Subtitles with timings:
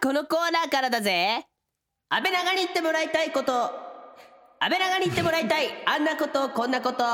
[0.00, 1.44] このコーナーからだぜ。
[2.08, 3.52] 安倍長に言ってもらいたいこと。
[4.60, 5.70] 安倍長に言ってもらいたい。
[5.86, 7.04] あんなことこんなこと。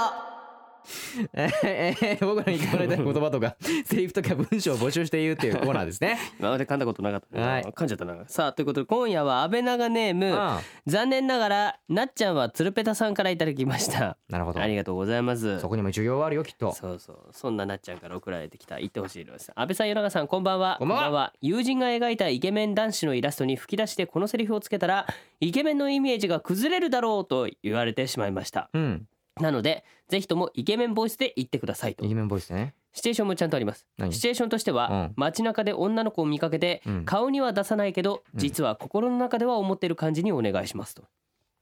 [1.32, 6.18] えーえー僕らに言ってもらいたい言葉とか セリフとか文章を募集しているっていうコーナーですね。
[6.38, 7.62] 今まで噛んだことなかったね、はい。
[7.62, 8.16] 噛んじゃったな。
[8.26, 14.16] さあということで今夜は安倍長ネームうん残念ながらなっちゃんはつるぺたさんからいただきました。
[14.28, 14.60] なるほど。
[14.60, 15.60] ありがとうございます。
[15.60, 16.72] そこにも需要はあるよきっと。
[16.72, 17.18] そうそう。
[17.32, 19.52] そんななっちゃんから送られてきた言ってほしいです。
[19.54, 20.76] 安倍さん与永さんこんばんは。
[20.78, 21.32] こんばんは。
[21.40, 25.06] 友人が描いたイケメン男子のイラストに吹き出してこのセリフをつけたら
[25.40, 28.68] イケメンのイメージが崩れるだろうと言われてしまいました。
[28.72, 29.06] うん
[29.40, 32.04] なのでぜひともイケメンボイスで言ってくださいと。
[32.04, 32.74] イケメンボイスでね。
[32.92, 33.86] シチュエーションもちゃんとあります。
[33.98, 34.12] 何？
[34.12, 35.12] シチュエーションとしては、うん。
[35.16, 37.04] 街中で女の子を見かけて、うん。
[37.04, 38.38] 顔には出さないけどうん。
[38.38, 41.02] 実は心の中では思ってる感じにお願いしますと。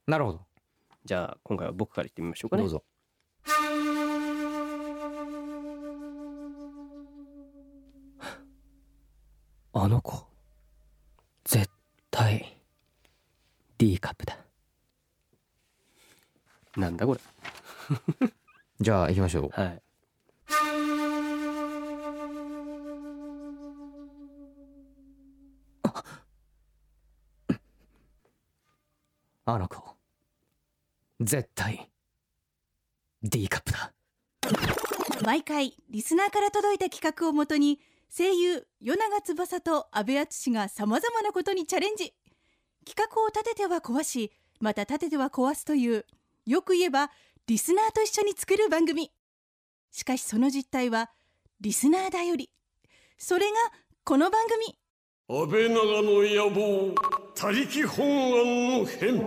[0.07, 0.41] なるほど。
[1.07, 2.63] じゃあ今回は僕から言ってみましょうかね。
[2.63, 2.85] どうぞ。
[9.75, 10.27] あの子
[11.45, 11.66] 絶
[12.11, 12.59] 対
[13.79, 14.37] D カップだ。
[16.77, 17.21] なんだこれ
[18.80, 19.60] じゃあ行きましょう。
[19.60, 19.82] はい。
[29.45, 29.82] あの子。
[31.21, 31.90] 絶対
[33.23, 33.93] D カップだ。
[35.24, 37.80] 毎回リスナーから届いた企画をもとに
[38.16, 42.15] 声優与永翼と阿部淳がさまざまなことにチャレンジ。
[42.84, 46.04] 企画を立てては壊しまた立てては壊すという
[46.46, 47.10] よく言えば
[47.48, 49.10] リスナーと一緒に作る番組。
[49.90, 51.10] しかしその実態は
[51.60, 52.51] リスナーだより。
[53.18, 53.57] それが
[54.04, 54.79] この番組。
[55.29, 56.95] 安倍長の野望
[57.34, 59.18] 他力本願の変。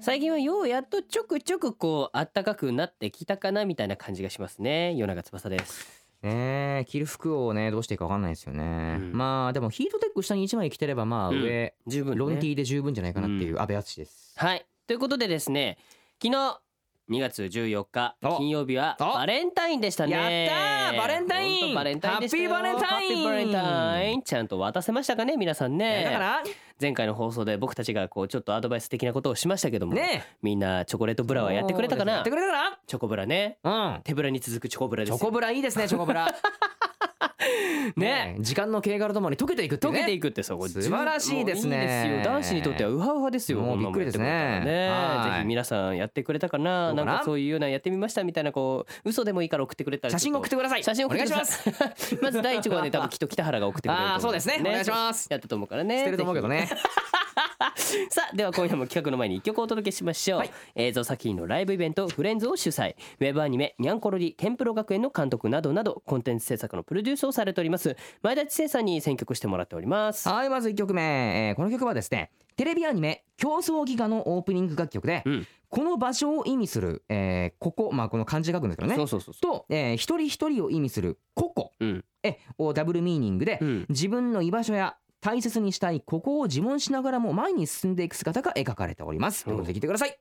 [0.00, 4.94] 最近はようやっとちょくちょくこうあったかくなってきたかなみたいな感じがしますね。
[4.94, 9.12] 夜長翼ですねえ着る服をねどうしていいか分かんないですよね、うん。
[9.12, 11.42] まあでもヒートテック下に1枚着てればまあうん。
[11.42, 14.64] 上、十分、ね、ロンティーで十分じゃないかなっていう安倍淳です、はい。
[14.86, 15.78] ということでですね
[16.22, 16.61] 昨日
[17.10, 20.12] 2月14日お金曜日はおバレンタインでしたね。
[20.12, 20.98] やったー。
[20.98, 21.74] バレンタイン。
[21.74, 22.50] バレンタインでしたよ。
[22.50, 26.04] ハッピーバレンタインハッピーバレンタインちゃんと渡せましたかね皆さんね。
[26.04, 26.42] だから。
[26.80, 32.12] 前回の放送で僕たちがこうちょっとアドバイス的なことをしましたけども、ねみんなチョコレートブラはやってくれたかな？
[32.14, 33.58] やってくれたかチョコブラね。
[33.62, 34.02] なうん。
[34.02, 35.16] 手ぶらに続くチョコブラですよ。
[35.18, 36.28] チョコブラいいですねチョコブラ
[37.96, 38.36] ね。
[38.40, 39.92] 時間の経過とともに溶けていくってね。
[39.92, 41.76] 溶けていくってそこ素晴らしいですね。
[41.76, 42.32] いいですよ。
[42.32, 44.60] 男子にとってはウハウハですよもうびっくりですね。
[44.64, 44.90] ね。
[45.24, 46.92] ぜひ皆さんやってくれたかな。
[46.94, 47.04] な？
[47.04, 50.84] なんかそういうようなやってみましたみたいなこう嘘でもいいから送ってくれたら写真送ってください。
[50.84, 54.58] 写真送ってくだお願いしさいまず第一号はね多分きっと北原が送ってくれると思 ああそうですね。
[54.60, 55.28] お願いします。
[55.30, 55.98] やったと思うからね。
[55.98, 56.68] 捨てると思うけどね。
[58.10, 60.50] さあでは今夜も企画の前に一曲お届けしましょう、はい。
[60.74, 62.94] 映像作品のライブイベントフレンズを主催。
[63.20, 67.96] ウェブアニメニャンコロリケンプロ学園の監督などなどコンテンツ制作のプロデュースをされております。
[68.22, 70.28] 前田知世さんに選曲してもらっております。
[70.28, 75.46] はいまず1曲目、えーこの曲はですねテレビアニメ「競争ギガ」のオープニング楽曲で、うん。
[75.68, 78.96] この場所を意味する、えーここまあこの漢字書くんですけどね。
[78.96, 81.72] そうそうそうそと、えー一人一人を意味する「ここ。
[81.80, 83.86] ううん」えをダブルミーニングで、うん。
[83.88, 89.44] 自分の居場所や大切にしたいここを自問しながらも前に進んでいく姿が描かれております。
[89.44, 90.18] ということで聞いてください。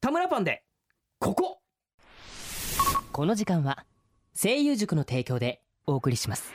[0.00, 0.62] 田村パンで
[1.18, 1.60] ここ。
[3.10, 3.84] この時間は
[4.34, 6.52] 声優塾の提供でお送りします。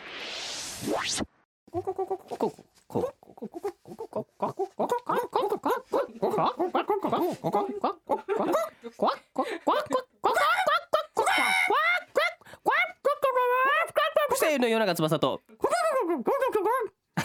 [14.39, 15.41] 声優の夜中翼と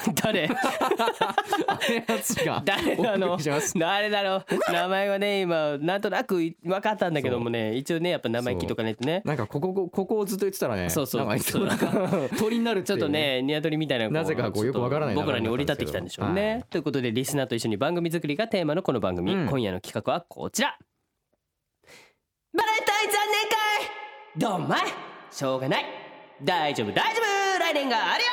[0.22, 0.48] 誰？
[2.64, 3.38] 誰あの
[3.76, 4.44] 誰だろう？
[4.72, 9.22] 名前はね今なんとなく分かったんだけどもね一応ねやっぱ名前聞いとかないとね。
[9.24, 11.28] なんかこここここをずっと言ってたらねそうそう。
[12.38, 16.62] 鳥になるっていうちょっとねニワトリみたいななぜかこうよくわからない僕らに降り立ってきたんでしょうね、はい。
[16.70, 19.48] ということでリスナーと一緒に番組作りがテーマのこの番組、うん。
[19.48, 20.76] 今夜の企画はこちら。
[22.56, 24.58] バレンタイン残念会！
[24.58, 24.80] どんまい！
[25.30, 25.84] しょうがない。
[26.42, 27.58] 大丈夫大丈夫！
[27.58, 28.30] 来年があるよ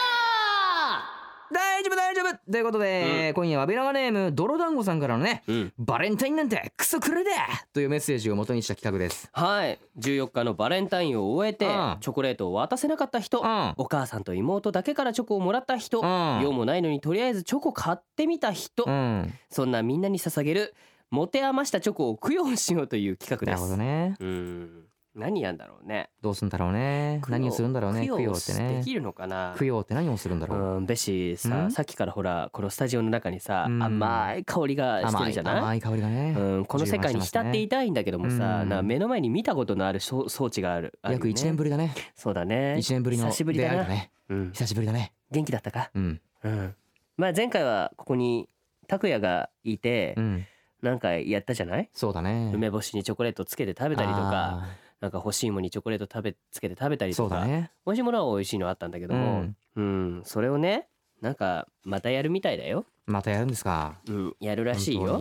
[1.52, 2.52] 大丈夫大丈夫。
[2.52, 5.74] ということで、今夜はベラガネーム泥団子さんからのねうん。
[5.78, 7.32] バレンタインなんてクソくれで
[7.74, 9.30] というメッセージを元にした企画です。
[9.34, 9.80] はい。
[10.00, 11.98] 14日のバレンタインを終えてうん。
[12.00, 13.74] チョコレートを渡せなかった人、うん。
[13.78, 16.42] お母さんと妹だけからチョコをもらった人、うん。
[16.42, 20.76] 用もないのにとりあえずチョコ買ってみた人、うん、そんなみんなに捧げる
[21.10, 23.72] 持て余したチョコを供養しようという企画なるです。
[23.72, 24.16] ほどね。
[24.20, 26.10] うん何やんだろうね。
[26.22, 27.22] どうすんだろうね。
[27.28, 28.08] 何をするんだろうね。
[28.08, 29.56] 供養ってでねきるのかな。
[29.60, 30.60] 供養って何をするんだろう。
[30.78, 31.72] うん、ベシさん？
[31.72, 33.84] さっきからほらこのスタジオの中にさうん。
[33.84, 35.58] 甘い香りがしてるじゃない？
[35.58, 36.36] 甘い香りがね。
[36.38, 38.70] うん、この世界に浸っていたいんだけどもさ、うん。
[38.70, 41.34] な目の前に見たことのある装装置がある約ね。
[41.34, 41.94] 1年ぶりだね。
[42.16, 42.76] そうだね。
[42.78, 44.12] 1年ぶりの久しぶりだね。
[44.30, 45.14] うん、久しぶりだね。
[45.30, 45.92] 元気だったか？
[45.94, 46.22] うん。
[46.44, 46.76] うん。
[47.18, 48.48] まあ前回はここに
[48.88, 50.46] 拓也がいてうん。
[50.82, 51.90] なんかやったじゃない？
[51.94, 52.52] そうだね。
[52.56, 54.22] 梅干しにチョコレートつけて食べたりとか。
[54.32, 54.68] あ
[55.02, 57.72] なんか干し芋にチョコレート食べつけて食べたーりとか、そうだね。
[57.86, 59.46] 美味しいものは美味しいのあったんだけども、
[59.76, 60.22] うん。
[60.24, 60.88] それをね
[61.22, 64.00] なんかまたやるみたいだよ、またやるんですか？
[64.08, 65.20] うん、やるらしいよ。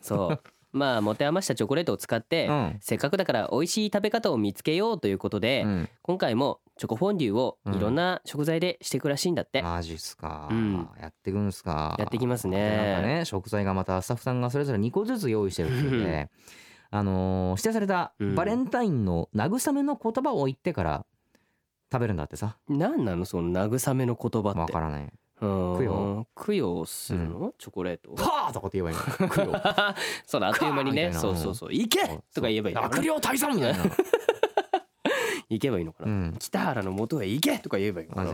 [0.00, 0.40] そう。
[0.72, 2.78] まあ持て余したチョコレートを使って、うん。
[2.80, 5.88] せっかくだから美味しい食べ方を見つけようということで、うん。
[6.02, 10.88] 今回もチョコフォンデュをいろんな食材でしていくらしいんだって、マジっすか、うん。
[11.00, 11.96] やってくんすか。
[11.98, 12.70] やってきますね。
[12.70, 16.30] でなんかね食材がまたスタッフさんがそれぞれ2個ずつ用意してるっていうので
[16.90, 18.34] あのー指定されたうん。
[18.34, 21.06] バレンタインの慰めの言葉を言ってから
[21.92, 22.56] 食べるんだってさ。
[22.68, 23.24] 何なの？
[23.24, 24.72] その慰めの言葉わって。
[24.72, 25.12] からない。
[25.40, 26.26] 供供養。
[26.36, 28.14] 供養するの、チョコレートを？
[28.16, 29.28] はあとかって言えばいいの。
[29.34, 29.60] 供養。
[30.26, 31.12] そうだあっという間にね。
[31.12, 33.84] そうそうそう「行け!」とか言えばいい悪霊退散みたいな。
[35.48, 36.36] 行けばいいのかな、うん。
[36.38, 38.32] 北原の元へ行けとか言えばいいのかな。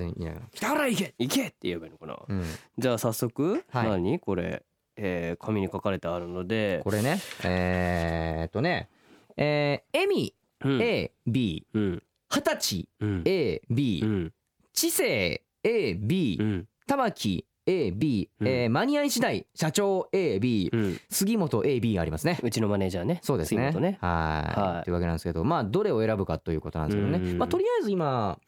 [0.52, 1.14] 北原行け！
[1.18, 2.44] 行けって言えばいいのかな、うん。
[2.76, 3.88] じゃあ早速、はい。
[3.88, 4.18] 何？
[4.18, 4.65] これ、
[4.96, 6.80] えー紙に書かれてあるので。
[6.84, 7.18] これね。
[7.44, 8.88] えーっとね。
[9.36, 10.34] えーエミ
[10.64, 12.02] うん AB うん。
[12.30, 13.22] 二十歳うん。
[13.22, 14.32] AB うん。
[14.72, 16.68] 知性 AB うん。
[16.86, 18.48] 玉木 AB、うん。
[18.48, 21.00] えーマニアイ次第社長 AB、うん。
[21.10, 22.38] 杉本 AB がありますね。
[22.42, 23.18] うちのマネージャーね。
[23.22, 23.72] そうですね。
[23.72, 23.98] ね。
[24.00, 24.60] はい。
[24.60, 24.84] はい。
[24.84, 27.18] というわけなんですけど、まあどれを選ぶかということなんですけどね。
[27.30, 27.38] うん。
[27.38, 28.38] まあとりあえず今、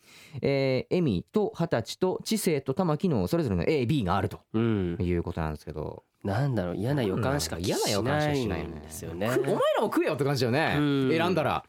[0.40, 4.96] えー、エミと二十歳と知性と玉木のそれぞれの AB があるとうん。
[5.00, 6.04] いうことなんですけど。
[6.24, 9.28] なんだろう嫌な予感しか嫌な予感しかしないんねですよね。
[9.28, 10.76] くお前らも食えよって感じだよね。
[10.78, 11.10] うん。
[11.10, 11.64] 選んだら。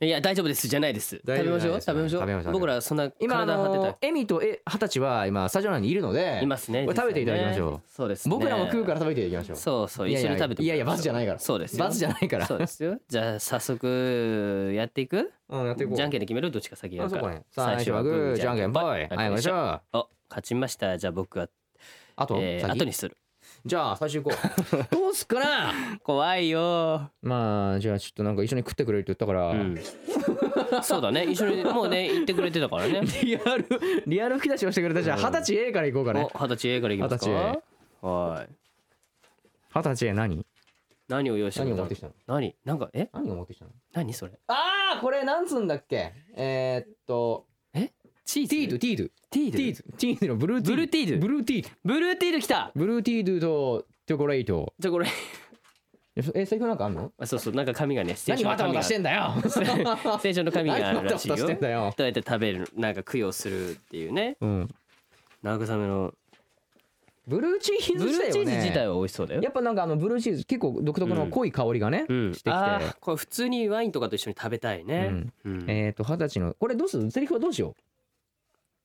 [0.00, 1.16] いや大丈夫ですじゃないです。
[1.16, 1.80] 食べましょう？
[1.80, 2.52] 食べましょう。
[2.52, 7.88] 僕らそんな今あのエミとえ二十歳は今スタジオ内にいるので、いますね食べていただきましょう。
[7.88, 8.34] そうですね。
[8.34, 9.62] 僕らも食うから食べていただきましょう。
[9.62, 10.66] そうそう一緒に食べてい。
[10.66, 11.38] やいやバスじゃないから。
[11.38, 11.84] そうですよ。
[11.84, 12.46] バスじゃないから。
[12.46, 12.98] そうですよ。
[13.06, 15.32] じゃあ早速やっていく？
[15.50, 15.96] うんやっていこう。
[15.96, 16.50] じゃんけんで決める？
[16.50, 17.42] どっちか先やるか。
[17.50, 18.84] 最初はグーじゃんけんぽい。
[18.84, 19.96] はい、お願いします。
[19.96, 20.96] お勝ちました。
[20.96, 21.48] じゃあ僕は
[22.16, 23.16] あと、後にする
[23.64, 24.84] じゃあ最初行こう。
[24.94, 25.72] どうすっかな？
[26.02, 29.50] 怖いよまあじゃあちょっとなんか一緒に食ってくれるって言ったから。
[29.50, 29.78] うん
[30.82, 33.66] そうだね一緒にもうね言ってくれてたからねリアル
[34.06, 36.28] リアル吹き出しをしてくれたじゃあうん二十歳 A から行こうかおね。
[36.34, 37.26] 二十歳 A からいきますか？
[37.26, 38.48] 二十はい
[39.74, 40.46] 二十歳 A 何？
[41.08, 41.82] 何を用意してくれたの？
[41.82, 42.12] 何を持ってきたの？
[42.26, 42.56] 何？
[42.64, 43.08] なんかえ？
[43.12, 43.70] 何を持ってきたの？
[43.92, 44.32] 何それ？
[44.48, 46.14] ああこれなんつうんだっけ？
[46.36, 47.46] えー、っと
[48.24, 48.48] チーズ。
[48.48, 50.76] ティードティードティードティードティードのブルーティード。
[50.76, 51.20] ブルーティード。
[51.26, 51.70] ブルーティード。
[51.84, 52.72] ブルーティード来た。
[52.74, 53.46] ブルーティード
[53.80, 54.72] とチョコレート。
[54.78, 55.06] じゃあこれ
[56.14, 57.10] ええセリフなんかあんの？
[57.18, 57.54] あそうそう。
[57.54, 58.82] なんか紙がねステーシ何ョンの紙が。
[58.82, 59.32] してんだよ。
[59.48, 61.36] ステーションの紙があるらしいよ。
[61.36, 64.36] どうやって食べるなんか供養するっていうね。
[64.40, 64.68] うん。
[65.42, 66.12] 慰めの。
[67.26, 69.42] ブルーチーズブルーチーズ自体はは美味しそうだよ。
[69.42, 72.34] やっぱなんかあのブルーチーズ結構独特の濃い香りがね、うん。
[72.34, 72.60] してきて。
[73.00, 75.24] これ普通にワインとかと一緒に食べたいね。
[75.44, 75.64] うん。
[75.68, 77.10] えっ、と二十歳のこれどうする？
[77.10, 77.82] セリフはどうしよう？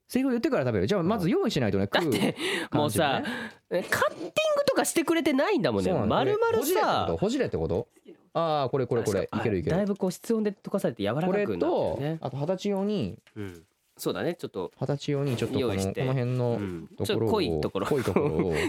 [0.07, 0.87] セリフを言ってから食べる。
[0.87, 2.35] じゃあまず用意しないとね食うだって
[2.71, 3.21] もうさ
[3.69, 4.31] えカッティング
[4.65, 5.91] とかしてくれてないんだもんね。
[5.91, 7.87] まるまるさとほじれってこと？
[8.33, 9.29] ああこれこれこれ。
[9.33, 9.75] いけるいける。
[9.75, 12.17] だいぶこう室温で溶かされて柔らかこれくなってるとね。
[12.21, 13.63] あと二十歳用にうん。
[13.97, 14.35] そうだね。
[14.35, 18.53] ちょっと二十歳用にちょっとこのこの辺のうんところをちょっと濃いところ濃いところを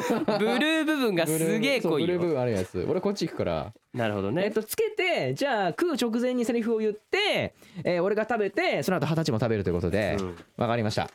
[0.38, 2.84] ブルー部分がすげえ濃いブルー部分あるやつ。
[2.88, 3.72] 俺こっち行くから。
[3.94, 4.44] なるほどね。
[4.44, 7.54] えっとつけてじゃあ食う直前にセリフを言って、
[7.84, 10.16] えー俺が食べてその後二十歳も食べるということで。
[10.18, 10.36] うん。
[10.56, 11.10] わかりました。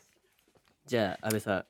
[0.85, 1.65] じゃあ安倍さん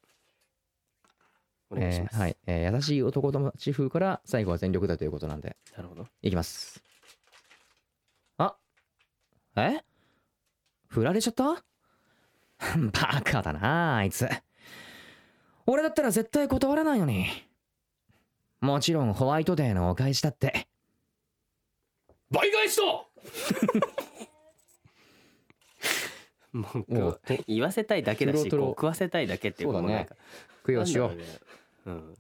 [1.70, 2.16] お願いします。
[2.16, 5.56] えーはい、えー優しい男友達風から最後は全力だということなんで。
[5.76, 6.08] なるほど。
[6.22, 6.84] いきます。
[8.38, 8.56] あ
[9.58, 9.82] え？
[10.88, 11.64] 振られちゃった？
[12.78, 14.26] バカだなあいつ
[15.66, 17.28] 俺だったら絶対断らないのに。
[18.62, 20.68] もちろんホワイトデーのお返しだって。
[22.32, 22.84] 倍返しだ
[26.54, 26.86] もう
[27.48, 30.08] 言わせたいだけだしトロトロこう食わせたいだけっていうそうだね。
[30.66, 31.12] 供養しよ。
[31.14, 31.24] うね
[31.88, 32.16] うん。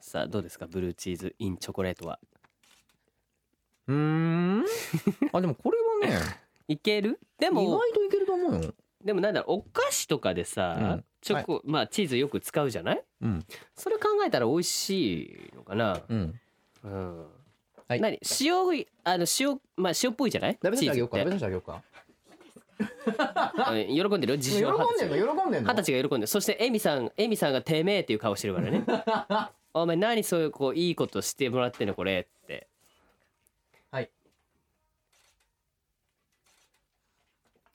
[0.00, 0.66] さあどうですか？
[0.66, 2.18] ブルーチーズインチョコレートは。
[3.86, 4.64] うーん。
[5.32, 5.78] あでもこれ
[6.08, 6.40] はね。
[6.68, 7.20] いける？
[7.38, 11.04] で意も外といけると思うよでもなんだろうお菓子とかでさ、うん。
[11.20, 13.44] チョコ、まあチーズよく使うじゃない、うん。
[13.76, 16.00] それ考えたら美味しいのかな？
[16.08, 16.40] うん。
[16.84, 17.26] うん、
[17.88, 18.00] はい。
[18.00, 18.18] 何？
[18.40, 18.54] 塩
[19.04, 20.54] あの塩まあ塩っぽいじゃない？
[20.54, 21.16] チ鍋させてあーげズようか。
[21.18, 21.24] て。
[21.24, 21.82] 鍋させてあげようか。
[23.86, 24.34] 喜んでる？
[24.34, 25.16] よ喜んでんの？
[25.16, 25.74] 二十喜んでんの？
[25.74, 28.84] 歳が喜んでるそしてエミさんエミさんが「てめえ」っていう顔してるからね
[29.74, 32.66] 「お前何そういうこういいことしてもらってんのこれ」って。
[33.90, 34.10] はい。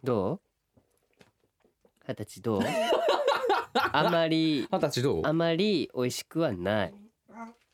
[0.04, 0.40] ど
[2.10, 2.62] 二十歳どう？
[3.92, 5.22] あまり二十歳どう？
[5.24, 6.94] あまり美味しくはない。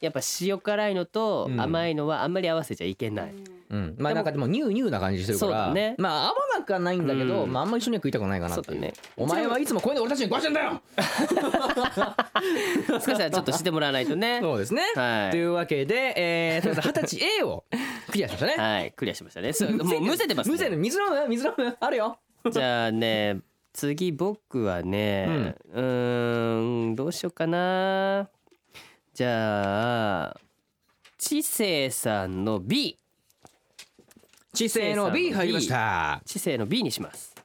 [0.01, 1.61] やっぱ塩辛いのとうん。
[1.61, 3.33] 甘いのはあんまり合わせちゃいけない、
[3.69, 5.95] うん、まあなんかでもニューニューな感じしてるからね。
[5.97, 7.53] まあ合わなくはないんだけど、うん。
[7.53, 8.81] まああんまり一緒には食いたくないかなっていう。
[8.81, 8.93] ね。
[9.15, 10.81] お前はいつもこういうの俺たちに食わしてんだよ
[12.99, 14.39] 少しはちょっとしてもらわないとね。
[14.41, 15.31] そうですね、はい。
[15.31, 17.63] というわけで、えー、とりあえず二十歳 A を
[18.11, 18.55] クリアしましたね。
[18.57, 19.53] はいクリアしましたね。
[19.81, 20.71] もうむせてます、むせる。
[20.71, 21.29] ね、水飲む？
[21.29, 21.77] 水飲む？
[21.79, 22.19] あるよ。
[22.51, 23.39] じゃあね
[23.75, 28.29] 次僕はね、うーんどうしようかな。
[29.13, 30.38] じゃあ
[31.17, 32.98] 知性さんの B
[34.53, 36.22] 知性の B 入りました。
[36.25, 37.36] 知性の B にします。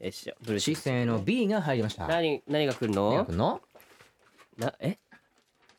[0.00, 0.34] よいしょ。
[0.44, 2.08] ブルーシ知性の B が入りました。
[2.08, 3.10] 何何が来るの？
[3.10, 3.60] 何が来んの？
[4.56, 4.98] なえ？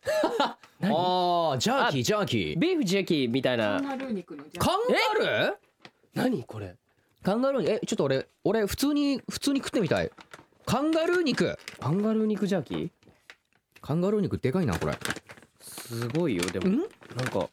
[0.39, 2.57] あージャーキージャーキー。
[2.57, 3.81] ビーフジャーキーみたいな。
[3.81, 5.53] カンガルー肉のじゃカンガルー？
[6.13, 6.77] 何これ？
[7.29, 10.09] カンガルーえちょっと俺俺普通に普通に食ってみたい。
[10.65, 11.59] カンガルー肉。
[11.79, 12.89] カンガルー肉ジャーキー？
[13.81, 14.93] カンガルー肉でかいなこれ。
[15.61, 16.43] すごいよ。
[16.45, 16.77] でもん？
[16.79, 16.87] なん
[17.27, 17.47] か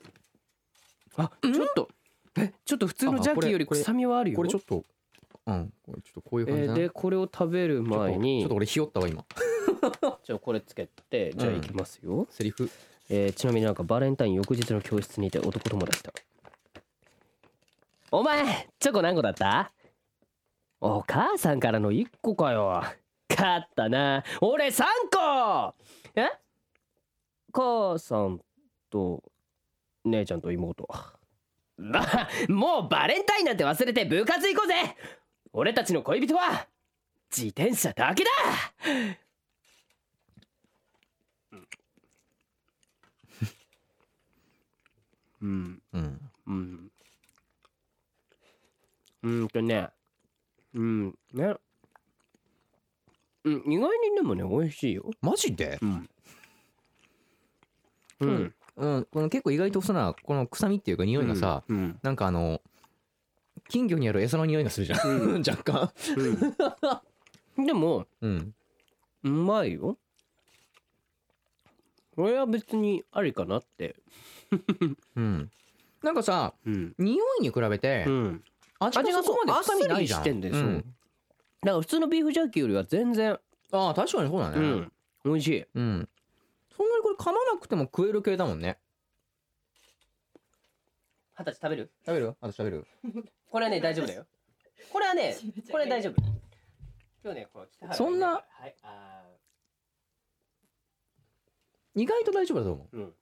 [1.18, 1.90] あちょっと
[2.38, 4.36] えちょっと普通のジャーキーよりあこれ臭みはあるよ。
[4.36, 4.82] これちょっと
[5.46, 9.26] うんこれちょっとこういう感じえーでこれを食べる前にちょっと俺ひよったわ今。
[10.24, 12.70] じゃあこれつけてじゃあうんいきますよ、セリフ。
[13.10, 16.14] えーちなみになんかバレンタイン翌日の教室にいて男友達と
[18.12, 19.72] お前チョコ何個だった？
[20.80, 22.82] お母さんからの1個かよ。
[23.28, 24.22] 勝ったな。
[24.40, 25.74] 俺3個。
[26.14, 26.30] え？
[27.52, 28.40] 母さん
[28.90, 29.22] と
[30.04, 30.86] 姉ちゃんと妹。
[30.92, 34.74] あもうバレンタインなんて忘れて部活行こうぜ。
[35.52, 36.68] 俺たちの恋人は
[37.34, 38.30] 自転車だけだ。
[45.42, 45.82] うん。
[45.92, 46.30] うん。
[46.46, 46.90] うん
[49.26, 49.88] うーんとね
[50.74, 51.54] うんね。
[53.44, 55.10] うん意外にでもね美味しいよ。
[55.20, 55.78] マジで？
[55.82, 56.08] うん。
[58.20, 58.54] ううん。
[58.76, 62.60] うんこの結構意外とそなこの臭みっていうか匂いがさ、うんなんかあの
[63.68, 64.98] 金魚にある餌の匂いがするじゃん、
[65.42, 65.92] 若干。
[67.56, 67.66] うん。
[67.66, 68.54] でもうん。
[69.24, 69.98] うまいよ。
[72.14, 73.96] これは別にありかなって。
[75.16, 75.50] うん。
[76.02, 76.94] なんかさうん。
[76.98, 78.44] 匂いに比べてうん
[78.80, 80.20] 味がそこまで臭みないじゃん。
[80.20, 80.62] してんだよそう。
[80.64, 80.76] うん
[81.62, 83.38] だから普通のビーフジャーキーよりは全然。
[83.72, 84.58] ああ確かにそうだね。
[84.58, 84.92] うん。
[85.24, 85.64] 美味しい。
[85.74, 86.08] うん。
[86.76, 88.78] そんなにこれ噛まなくても食える系だもんね。
[91.38, 91.90] 二十歳食べる？
[92.04, 92.36] 食べる？
[92.40, 92.86] あと食べる？
[93.50, 94.26] これはね大丈夫だよ。
[94.92, 95.36] これはね
[95.72, 96.14] これ大丈夫。
[97.24, 99.24] 今日ねこう北原そんなはいあ
[101.96, 103.14] 意外と大丈夫だと思ーうん。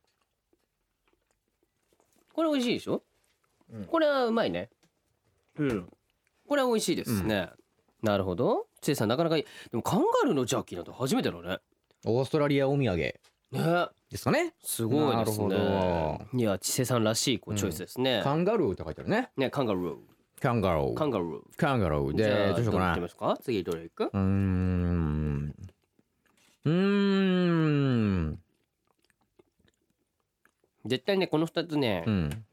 [2.35, 3.03] これ美味しいでしょ、
[3.71, 3.85] うん。
[3.87, 4.69] これはうまいね
[5.59, 5.89] うん。
[6.49, 7.51] これは美味しいですね、
[8.03, 8.67] なるほど。
[8.81, 9.45] ついさんなかなかいい。
[9.71, 11.49] でもカンガルーのジャーキーなんて初めてだね。
[11.49, 11.61] う
[12.05, 13.15] オーストラリアお土産ね。
[14.11, 14.55] ですかね。
[14.63, 15.49] すごいですね。
[15.49, 19.31] なるほいや千世さんらしいこうチョイスですね、カンガルーって書いてあるね。
[19.37, 19.97] ねカンガルー。
[20.41, 20.95] カンガルー。
[20.95, 21.41] カンガルー。
[21.57, 22.17] カンガルー。
[22.17, 22.97] じゃあでどうしようかな。
[23.01, 23.39] ますか？
[23.43, 24.05] 次どれ行く？
[24.05, 25.55] うーん。
[26.65, 28.39] うーん。
[30.85, 32.45] 絶対ねこの二つね、うん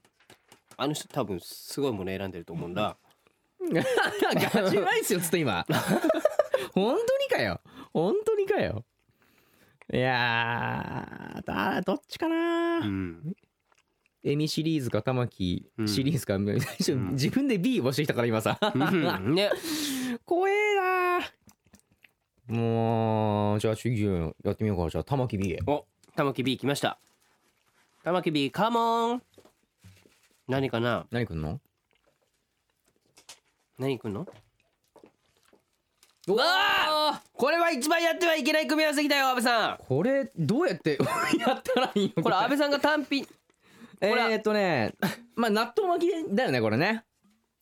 [0.81, 2.97] あの人多分すごいもの選んでると思うんだ。
[3.71, 5.63] ガチライスよつって今。
[6.73, 7.61] 本当にかよ。
[7.93, 8.83] 本当にかよ。
[9.93, 12.79] いやーだどっちかな。
[12.79, 13.35] うん。
[14.23, 15.88] エミシリーズか玉木うん。
[15.88, 18.57] シリーズか、自分で B 押してきたから今さ。
[18.73, 19.35] うん。
[19.35, 19.51] ね。
[20.25, 21.19] 怖えな
[22.47, 24.89] もうじゃあ次やってみようか。
[24.89, 25.59] じゃあ玉木 B へ。
[25.67, 25.85] お
[26.15, 26.97] 玉木 B 来ました。
[28.03, 29.23] 玉木 B カモン
[30.51, 31.08] 何かな？
[31.12, 31.62] 何くんの？
[33.79, 34.27] 何来んの？
[36.27, 41.00] うわあこれは一番やってはいけない組み合わせきたよ安倍さこれどうやって
[41.39, 42.22] やったらいいの？
[42.22, 42.36] んこれ。
[42.36, 43.25] 安倍さんが単品。
[44.01, 44.93] えーっとね
[45.36, 47.05] まあ納豆巻きだよねこれね。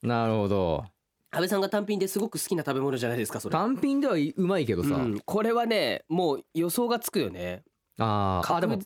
[0.01, 0.83] なるほど。
[1.29, 3.53] 安倍さんが単品ですごく好きな食べ物じゃないですかそれ。
[3.53, 7.61] 単品ではうまいけどさ、うん、これはねもう予想がつくよね。
[7.99, 8.79] あーあでも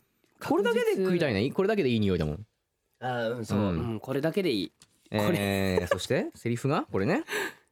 [0.46, 1.50] これだけで食いたいね。
[1.50, 2.46] これだけでいい匂いだもん
[3.04, 3.66] あーうんそう、うん。
[3.66, 4.72] うんこれだけでいい。
[5.10, 6.28] えー、 そして？
[6.34, 6.86] セリフが？
[6.90, 7.22] これね。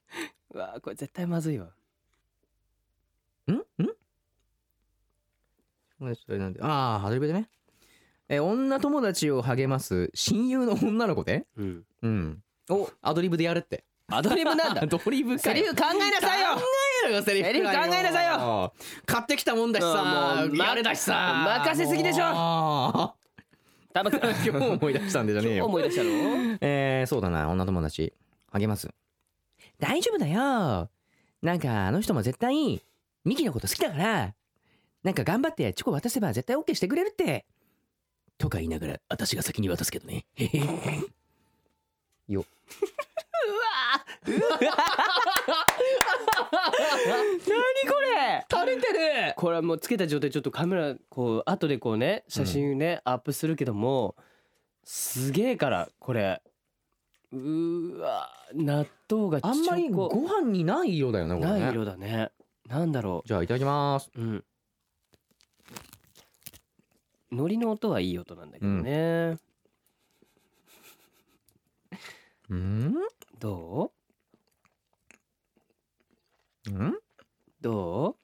[0.55, 1.67] うわーこれ絶対まずいわ。
[3.49, 3.53] ん？
[3.53, 3.63] ん？
[5.99, 7.49] これそれなんでああアドリブでね。
[8.29, 11.47] えー女友達を励ます親友の女の子で？
[11.57, 11.85] うん。
[12.03, 12.43] うん。
[12.71, 13.85] をアドリブでやるって。
[14.09, 14.83] アドリブなんだ。
[14.85, 16.55] アドリブかよセリフ考えなさいよ。
[16.57, 16.63] 考
[17.07, 18.75] えろよセリフセリフ考えなさいよ。
[19.07, 20.43] 買ってきたもんだしさ。
[20.45, 21.63] うんもうあれだしさ。
[21.65, 22.25] 任せすぎでしょ。
[22.27, 23.15] ょ
[23.93, 25.67] 玉木今日思い出したんでじゃねえよ。
[25.67, 26.11] 思い出したの？
[26.61, 27.49] えー、そうだな。
[27.51, 28.13] 女友達
[28.51, 28.89] 励ます。
[29.79, 30.91] 大丈夫だよ。
[31.43, 32.83] なんかあの人も絶対
[33.25, 34.35] ミキのこと好きだから
[35.03, 37.45] なんか頑張ってチョコ渡せば絶対 OK してくれるって。
[38.39, 40.25] とか言いながら私が先に渡すけどね。
[40.35, 40.61] へへ。
[42.29, 42.45] よ
[44.25, 44.39] 何こ
[48.01, 48.47] れ？
[48.51, 49.35] 垂れてる。
[49.37, 54.15] これはもうつけた状態ちょっとカメラこう後でこうね写真ね、アップするけども
[54.85, 56.41] すげえからこれ。
[57.33, 61.61] うーわ納豆があんまりご飯にない色だよねこれね。
[61.61, 62.31] ない色だね。
[62.69, 64.11] なんだろじゃあいただきます。
[64.15, 64.45] ううん。
[67.31, 69.39] 海苔の音はいい音なんだけどね、
[72.51, 72.95] うん。
[73.41, 74.02] どう？
[76.67, 76.99] うん？
[77.61, 78.17] どう？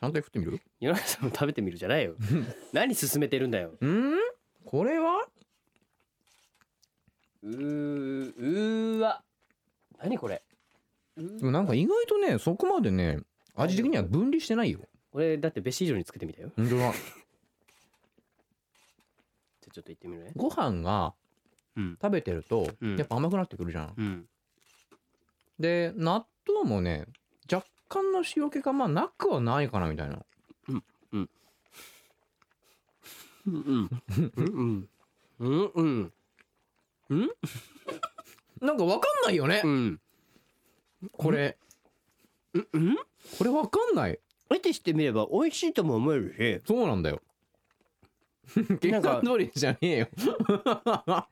[0.00, 0.60] 反対振ってみる？
[0.80, 2.14] ヨナさんも食べてみるじゃないよ。
[2.72, 3.76] 何進めてるんだよ。
[3.80, 4.14] うん？
[4.64, 5.26] これは？
[7.42, 9.22] うーうーわ。
[9.98, 10.42] 何これ？
[11.16, 13.20] でもなんか意外とねそこまでね
[13.54, 14.80] 味的には分離してないよ。
[15.10, 16.52] これだって別紙以上に作ってみたよ。
[16.54, 16.92] 本当だ。
[16.92, 20.32] じゃあちょっと言ってみるね。
[20.36, 21.14] ご飯が
[21.76, 21.98] うん。
[22.00, 22.96] 食べてるとうん。
[22.96, 24.28] やっぱ甘くなってくるじゃん、うん。
[25.58, 27.17] で納豆もね若
[27.88, 30.18] 干の塩気がまあなくはないかなみたいな。
[30.68, 31.30] うんうん。
[33.46, 33.74] うんう
[34.62, 34.88] ん。
[35.40, 36.12] うん
[37.10, 37.30] うん。
[38.60, 40.00] なんかわかんないよね、うん。
[41.12, 41.56] これ。
[42.54, 42.96] うんうん。
[43.38, 44.18] これわかんない。
[44.48, 46.66] 相手してみれば美味しいとも思えるし。
[46.66, 47.22] そうなんだよ。
[48.80, 50.08] 計算通りじゃねえよ。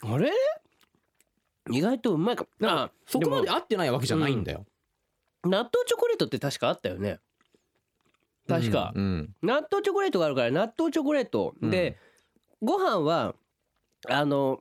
[0.00, 0.32] あれ？
[1.70, 2.68] 意外とうまいかも。
[2.68, 4.64] あそこまでも合ってないわけじゃないんだよ、
[5.44, 7.18] 納豆チョコレートって確かあったよね。
[8.48, 9.34] 確か、うんうん。
[9.42, 11.70] 納豆チョコレートがあるから納豆チョコレート、うん。
[11.70, 11.96] で
[12.62, 13.34] ご飯は
[14.08, 14.60] あの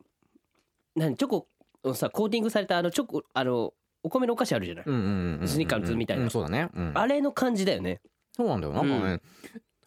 [0.95, 1.47] 何チョコ
[1.83, 6.23] をさコーティングされたあのチョコあのお米のお菓子あるじゃない、うんうんうんうんスニッカーズみたいな。
[6.23, 6.91] うんそうだね、うん。
[6.95, 8.01] あれの感じだよね。
[8.35, 8.81] そうなんだよな。
[8.81, 8.83] ん。
[8.83, 9.21] かね、うん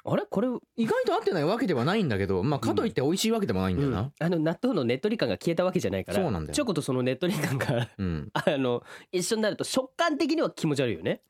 [0.05, 0.23] あれ？
[0.29, 4.13] これ、意外と合ってないわけではないんだけどまあかといって美味しいわけでもないんだよな。
[4.19, 6.55] あの納豆のねっとり感が消えたわけじゃないからそうなんだよ。
[6.55, 11.21] チョコとそのねっとり感がうん、 あの一緒になると食感的には気持ち悪いよね。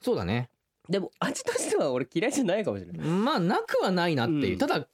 [0.00, 0.50] そうだね。
[0.88, 3.06] でも味としては俺嫌いじゃないかもしれない。
[3.06, 4.58] まあなくはないなっていう、うん。
[4.58, 4.86] ただ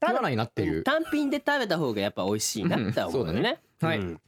[0.00, 0.82] 食わないなっていう。
[0.82, 3.60] 単品で食べた方がやっぱ美味しいなって思うよね,、ね。
[3.80, 3.98] はい。
[4.00, 4.20] ん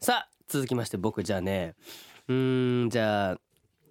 [0.00, 1.74] さあ続きまして僕じゃあね。
[2.28, 3.38] うーんじゃあ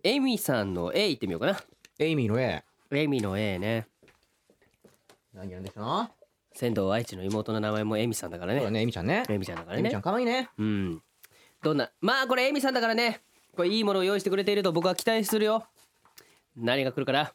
[0.03, 1.57] エミさんの A いってみようかな。
[1.97, 2.63] エイミーの A
[2.97, 3.87] エミの A ね。
[5.33, 6.11] 何やるんでしたな
[6.53, 9.23] 仙道愛知の妹の名前もエミさんだからそうだねねエミちゃんね。
[9.27, 10.49] エミちゃんだからエミちゃねん可愛いね。
[10.57, 11.01] うん。
[11.61, 13.21] どんなまあこれエミさんだからね。
[13.55, 15.65] これいいものを用意してくれていると僕は期待するよ。
[16.55, 17.31] 何が来るかな？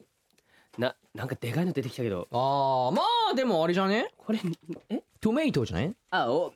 [0.79, 2.29] ななんかでかいの出てきたけど。
[2.31, 4.09] あーまあでもあれじゃね？
[4.17, 4.39] これ
[4.89, 5.03] え？
[5.21, 6.55] トメイトじゃねあお。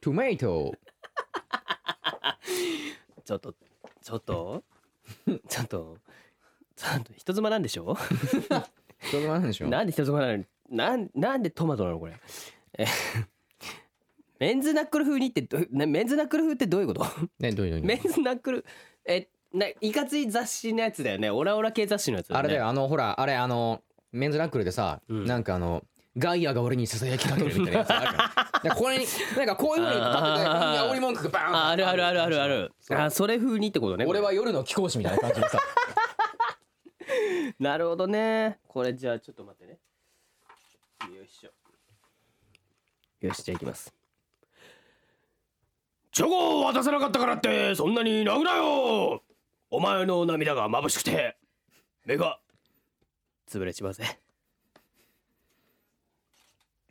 [0.00, 0.72] トメイト。
[3.24, 3.54] ちょっと
[4.02, 4.62] ちょっと？
[5.48, 5.98] ちょっと？
[7.16, 7.96] 人妻なんでしょ？
[7.96, 8.04] そ
[8.36, 8.58] ういうこ
[9.10, 9.68] となんでしょ？
[9.68, 10.36] なんで人妻なの？
[10.36, 12.14] になんなんでトマトなのこれ？
[12.78, 12.86] え
[14.38, 17.06] メンズナックル風にってどなメンズナックル風ってどういうこと？
[17.38, 18.64] ねどういうメンズナックル
[19.06, 21.30] えないかつい雑誌のやつだよね。
[21.30, 22.46] オラオラ系雑誌のやつだよね。
[22.46, 22.68] あれだよ。
[22.68, 25.24] あのほらあれあのメンズナックルでさ、うん。
[25.26, 25.84] なんかあの
[26.16, 32.40] ガイアが俺にささやきかけるみたいなやつあるからでこれになんかこういうふうに立っててあー煽り文句がバーンああるあるあるある。
[32.42, 35.58] あるあそれ風にってことね俺は夜の貴公子みたいな感じでさ
[37.62, 38.58] なるほどね。
[38.66, 39.78] これじゃあちょっと待ってね。
[41.16, 41.50] よいしょ。
[43.24, 43.94] よしじゃあいきます。
[46.10, 49.22] チョコを渡さなかったからってそんなに泣くなよ
[49.70, 51.36] お前の涙が眩しくて
[52.04, 52.40] 目が
[53.48, 54.18] 潰れちまうぜ。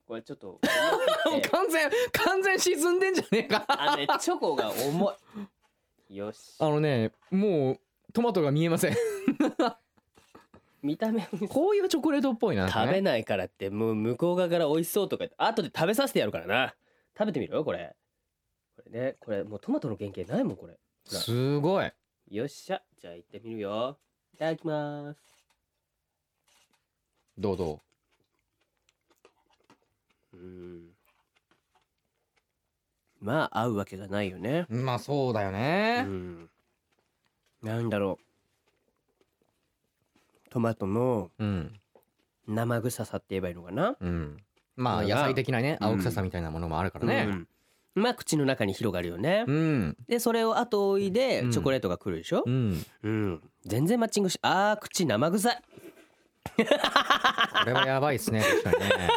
[0.08, 0.62] これちょっと
[1.52, 3.66] 完全完全沈んでんじゃねえか。
[3.68, 5.14] あのねチョコが重
[6.10, 6.16] い。
[6.16, 6.56] よし。
[6.60, 7.80] あのねもう
[8.14, 8.96] トマトが見えません
[10.82, 12.72] 見た目こういうチョコレートっぽいなね。
[12.72, 16.74] 食べないからってもう向こう側から美味しそうとか後で食べさせてやるからな。
[17.18, 17.96] 食べてみろよこれ。
[18.76, 20.78] これねこれもうトマトの原型ないもんこれ。
[21.06, 21.92] すごい。
[22.30, 22.82] よっしゃ。
[23.00, 23.98] じゃあ行ってみるよ。
[24.34, 25.20] いただきます。
[27.38, 27.82] どうぞ
[30.34, 30.38] う？
[30.38, 30.90] ん。
[33.20, 34.66] まあ合うわけがないよね。
[34.70, 36.50] まあそうだようねん。
[37.62, 38.24] なんだろう
[40.52, 41.74] トマトのうん。
[42.48, 43.96] 生臭さって言えばいいのかな？
[44.00, 44.38] うん。
[44.76, 45.88] まあ野菜的なねうん。
[45.88, 47.26] 青臭さみたいなものもあるからね。
[47.28, 47.48] うん。
[47.94, 49.98] まあ口の中に広がるよね、うん。
[50.08, 51.52] でそれを後追いでうん。
[51.52, 52.44] チョコレートが来るでしょ？
[52.46, 52.86] うん。
[53.04, 55.62] うん、全然マッチングしあー口生臭い。
[56.58, 56.64] こ
[57.66, 59.10] れはやばいっすね 確かにね。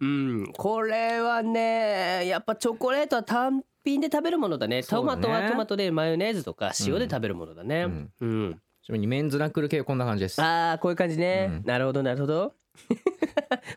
[0.00, 0.52] うん。
[0.52, 4.82] これはねやっぱチョコレートは単品で食べるものだね。
[4.82, 5.22] そうだね。
[5.22, 7.84] トマトはトマトでマヨネーズとか塩で食べるものだね。
[7.84, 8.10] うん。
[8.20, 8.56] うん、ちなみ
[8.98, 10.40] にメンズナックル系はこんな感じです。
[10.40, 11.64] ああこういう感じね、うん。
[11.64, 12.54] なるほどなるほど。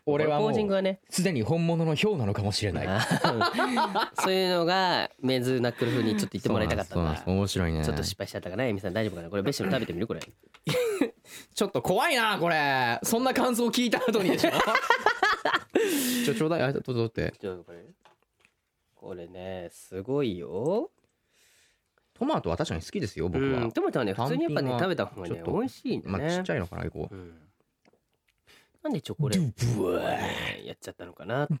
[0.04, 1.00] ポ 俺はもうージングはね。
[1.10, 2.86] すでに本物のヒョウなのかもしれない。
[2.86, 4.10] あー。
[4.22, 7.00] そういうのがメンズナックル風にちょっと言ってもらいたかったんだ。
[7.00, 7.84] そうなんです面白いね。
[7.84, 8.64] ちょっと失敗しちゃったかな。
[8.64, 9.28] エミさん大丈夫かな？
[9.28, 10.06] これベッシュも食べてみる？
[10.06, 10.20] これ。
[10.20, 12.98] ちょっと怖いなこれ。
[13.02, 14.50] そんな感想聞いた後にでしょ。
[16.24, 16.62] ちょちょうだい。
[16.62, 17.34] あどうぞどうぞって。
[17.38, 17.84] ちょこれ
[18.94, 20.90] これねすごいよ
[22.18, 26.02] トマトは確かに好きですよ僕は、うんトマトはね普通にやっぱね食べた方がね美味しいね。
[26.06, 27.14] まあちっちゃいのかな結構う。
[27.14, 27.34] ん。
[28.82, 29.92] なんでチョコレート
[30.64, 31.58] やっちゃったのかなね。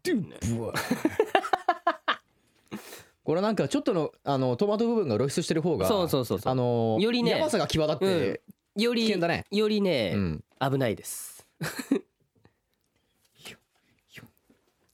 [3.24, 6.52] これなんかちょっとのあのトマト部分が露出してる方がそうそうそうそう。
[6.52, 8.40] あのよりねやばさが際立って、
[8.76, 9.44] より危険だね。
[9.50, 10.44] よりね、うん。
[10.60, 11.44] 危ないです。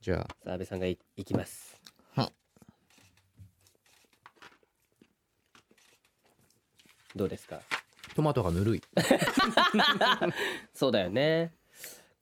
[0.00, 0.18] じゃあ。
[0.18, 1.71] さあ安倍さんがいいきます
[7.14, 7.60] どうですか？
[8.14, 8.82] トマトがぬるい。
[10.74, 11.52] そうだよね。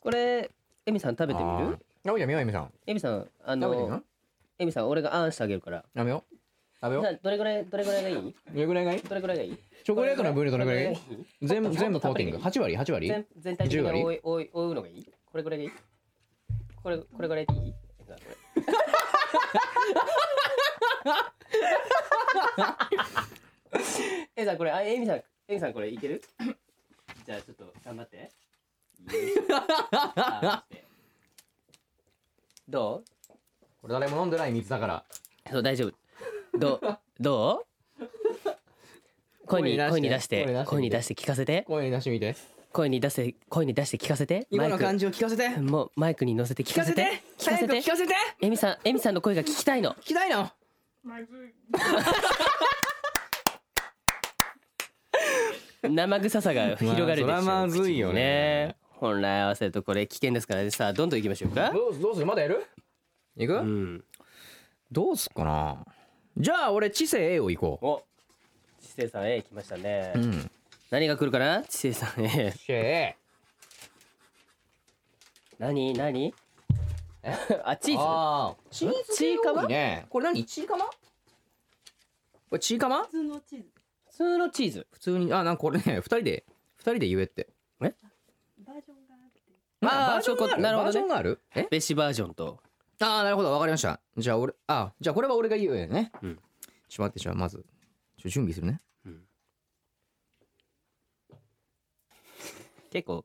[0.00, 0.50] これ
[0.87, 1.79] エミさん食べてみる？
[2.07, 2.72] あやめようやめさん。
[2.87, 4.03] エミさんあの
[4.59, 5.85] エミさん俺があんしてあげるから。
[5.94, 6.35] やめよう。
[6.83, 8.16] 食べよじゃあどれぐらいどれぐらいがいい？
[8.16, 9.03] うどれぐらいがいい？
[9.03, 9.59] どれぐらいがいい？
[9.85, 10.96] チョコレートの分量どれぐらいがいい？
[10.96, 11.03] ど
[11.48, 13.09] 全部全部コーティングもっと8割8割？
[13.09, 14.03] 全全体的に10割？
[14.05, 15.07] 覆い覆い覆うのがいい？
[15.26, 15.70] これぐらいがいい？
[16.83, 17.72] これこれぐらいでいい？
[17.72, 18.16] こ れ
[24.37, 26.22] えさんこれあエミさんエミさんこれいける？
[27.26, 28.30] じゃあちょっと頑張って。
[32.68, 33.02] ど
[33.83, 35.04] これ誰も飲んでない水だから。
[35.46, 36.59] うそう大丈夫。
[36.59, 36.98] どう？
[37.22, 38.06] どう？
[39.46, 40.44] 声に声に出して。
[40.44, 41.64] 声に出して声に出して聞かせて。
[41.66, 42.37] 声に出してみて。
[42.72, 44.46] 声に出して声に出して聞かせて。
[44.50, 45.48] 今の感じじを聞かせて。
[45.61, 47.22] もうマイクに乗せて聞かせて。
[47.38, 47.78] 聞かせて。
[47.78, 48.14] 聞かせて。
[48.40, 49.94] エミさんエミさんの声が聞きたいの。
[49.94, 50.48] 聞きたいの
[55.82, 58.76] 生臭さが広がるでしょ、まあまずいよね。
[58.90, 60.70] 本来合わせるとこれ危険ですからね。
[60.70, 61.70] さあどんどん行きましょうか。
[61.72, 62.26] どうすどうする？
[62.26, 62.66] まだやる？
[63.36, 64.04] いく、うん。
[64.92, 65.84] どうすっかな？
[66.36, 68.02] じゃあ俺知性 A を行こお。
[68.82, 70.50] 知性さん A 来ましたね、ううん。
[70.90, 71.62] 何が来るかな？
[71.62, 72.74] 知性さん A 知性。
[72.74, 73.16] A
[75.58, 75.94] 何？
[75.94, 76.34] 何？
[77.64, 77.98] あチーズ。
[78.00, 78.74] あー。
[78.74, 79.62] チーズチーカマ？
[79.62, 80.44] 多いねこれ何？
[80.44, 80.84] チーカマ？
[80.84, 80.92] こ
[82.52, 83.04] れチーカマ？
[83.04, 83.64] 普通のチーズ。
[83.74, 83.79] 普
[84.20, 84.87] 通のチーズ。
[84.92, 86.44] 普通にあなんかこれね 二人で
[86.76, 87.48] 二人で言えって。
[87.80, 89.40] バージョンがあって。
[89.83, 90.62] あーバージョンがある。
[90.62, 90.85] なるほどね。
[90.85, 91.40] バージョンがある？
[91.54, 91.66] え？
[91.70, 92.61] ベシバージョンと。
[93.00, 94.00] ああなるほどわかりました。
[94.18, 96.12] じゃあ俺あじゃあこれは俺が言うよね。
[96.22, 96.37] うん。
[96.37, 96.42] ちょっ
[96.96, 97.64] と待ってじゃあまず。
[98.18, 98.80] ちょ準備するね。
[102.90, 103.24] 結構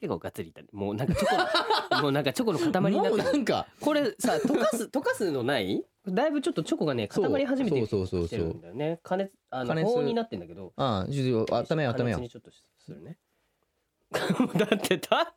[0.00, 0.68] 結構がっつりいったね。
[0.72, 1.44] もうなんかチョコの
[2.02, 3.24] もうなんかチョコの塊になってる。
[3.24, 3.68] なんか。
[3.80, 5.84] これさ溶かす溶かすのない？
[6.08, 10.72] だいぶちょっとチョコがね固まり始めてそうそうそうきてるんだよね加熱あの加熱高温になってんだけど。
[10.76, 13.18] ああちょっと温めよう温めにちょっとするね。
[14.58, 15.34] だってた？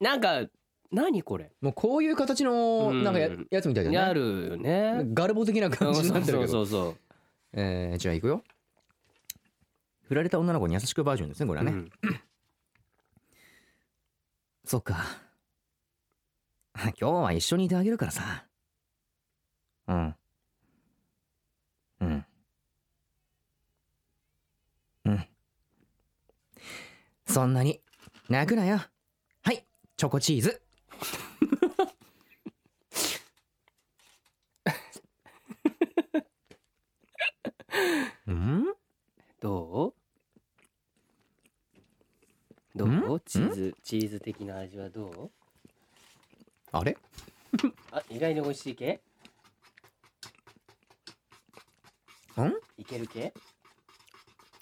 [0.00, 0.46] なんか
[0.90, 1.52] 何これ？
[1.60, 3.04] もうこういう形のうん。
[3.04, 3.98] なんかややつみたいだよね。
[3.98, 5.02] あるよね。
[5.12, 6.50] ガルボ的な感じになってるけど。
[6.50, 6.96] そうそうそう。
[7.52, 8.42] えーじゃあ行くよ。
[10.04, 11.90] 振られた女の子に優しくバージョンですねこれはね、うん。
[14.64, 15.04] そっか。
[16.74, 18.46] 今日は一緒にいてあげるからさ
[19.88, 20.14] うん。
[22.00, 22.26] うん。
[25.06, 25.26] うん。
[27.26, 27.80] そんなに
[28.28, 28.80] 泣くなよ。
[29.42, 29.64] はい。
[29.96, 30.62] チョコチーズ。
[38.26, 38.74] うん？
[39.40, 39.94] ど
[42.74, 42.78] う？
[42.78, 43.20] どう？
[43.20, 45.30] チーズチーズ的な味はどう？
[46.72, 46.98] あれ？
[47.90, 49.00] あ意外に美味しい系
[52.36, 53.32] んいける系？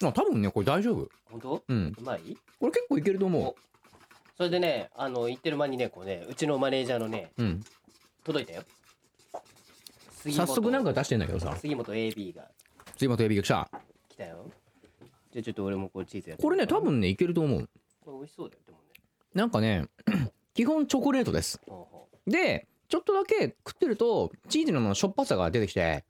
[0.03, 1.09] あ多分ねこれ大丈夫。
[1.31, 1.63] 本当？
[1.67, 1.95] うん。
[1.97, 2.37] うまい？
[2.59, 3.55] これ結構いけると思
[4.37, 7.63] それでねあの言ってる間にねこうねうちのマネージャーのねううん。
[8.23, 8.63] 届いたよ。
[10.11, 11.55] 杉早本速なんか出してんだけどさ。
[11.55, 12.43] 杉本 AB が。
[12.97, 13.69] 次もエビが来た。
[14.09, 14.49] 来たよ。
[15.31, 17.69] じゃあちょっと俺もこうチーズやってこれね多分ねいけると思う。
[18.03, 18.83] これ美味しそうだよでもね。
[19.33, 19.85] なんかね
[20.53, 21.61] 基本チョコレートです。
[21.67, 26.03] ほうほでちょっとだけ食ってるとチーズのしょっぱさが出てきて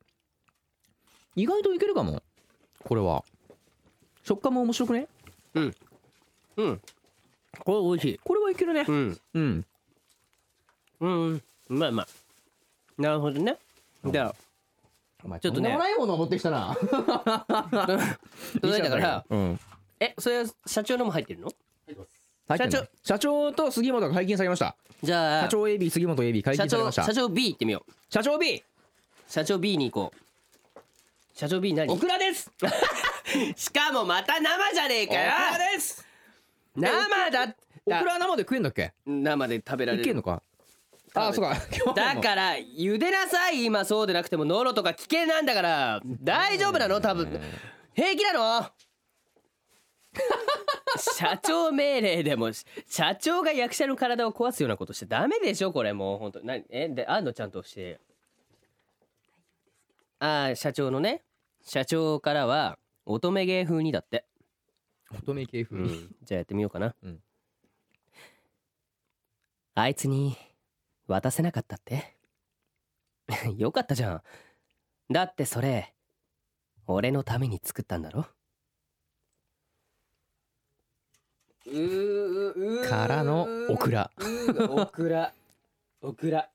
[1.37, 2.23] 意外といけるかも。
[2.83, 3.23] これは。
[4.23, 5.07] 食感も面白くね？
[5.53, 5.63] うう
[6.67, 6.81] ん。
[7.63, 8.19] これ美味しい。
[8.23, 8.83] これはいけるね。
[8.87, 9.17] うん。
[9.35, 9.65] うん。
[10.99, 11.41] うん。
[11.69, 12.05] まいうまい
[13.01, 13.55] なるほどね。
[14.03, 14.33] じゃ
[15.23, 15.69] お前ちょっとね。
[15.69, 16.71] とんでもないものを持ってきたな。
[16.71, 16.75] あ
[18.59, 19.25] 届いたから。
[19.29, 19.59] うん。
[19.99, 21.51] えそれは社長のも入ってるの？
[22.47, 22.79] 入ってんの。
[22.79, 24.75] 社社長と杉本が解禁されました。
[25.03, 25.43] じゃあ。
[25.43, 27.03] 社長 AB 杉本 AB 解社禁されました。
[27.03, 27.91] 長社長 B 行ってみよう。
[28.11, 28.63] 社長 B
[29.27, 30.26] 社長 B に行こう
[31.37, 31.93] 社長 B 何？
[31.93, 32.51] オクラです。
[33.55, 35.31] しかもまた生じゃねえかよ。
[35.75, 36.03] です。
[36.75, 38.91] 生だオクラ生で食えんだっけ？
[39.05, 40.03] 生で食べられる。
[40.03, 40.41] いけんのか？
[41.13, 41.55] あそうか。
[41.95, 43.65] だから茹でなさい。
[43.65, 46.01] 今そうでなくてもノロとか危険なんだから。
[46.03, 46.99] 大丈夫なの？
[46.99, 47.39] 多分。
[47.93, 48.71] 平気なの？
[51.15, 52.49] 社長命令でも
[52.87, 55.71] 社長が役者の体を壊すようなことしてダメでしょ？
[55.71, 56.89] これもう本当なえ？
[56.89, 57.31] であんの？
[57.31, 57.99] ちゃんとして
[60.17, 61.21] ああ社長のね
[61.67, 64.25] 社長からは乙女芸風にだって。
[65.11, 65.81] 乙女系風？
[65.81, 67.19] にじゃあやってみようかな、うん。
[69.75, 70.37] あいつに
[71.07, 72.15] 渡せなかったって？
[73.57, 74.23] よかったじゃん。
[75.11, 75.93] だってそれ
[76.85, 78.25] 俺のために作ったんだろ？
[81.65, 84.09] うからのオクラ。
[84.69, 85.33] オクラ。
[86.01, 86.49] オクラ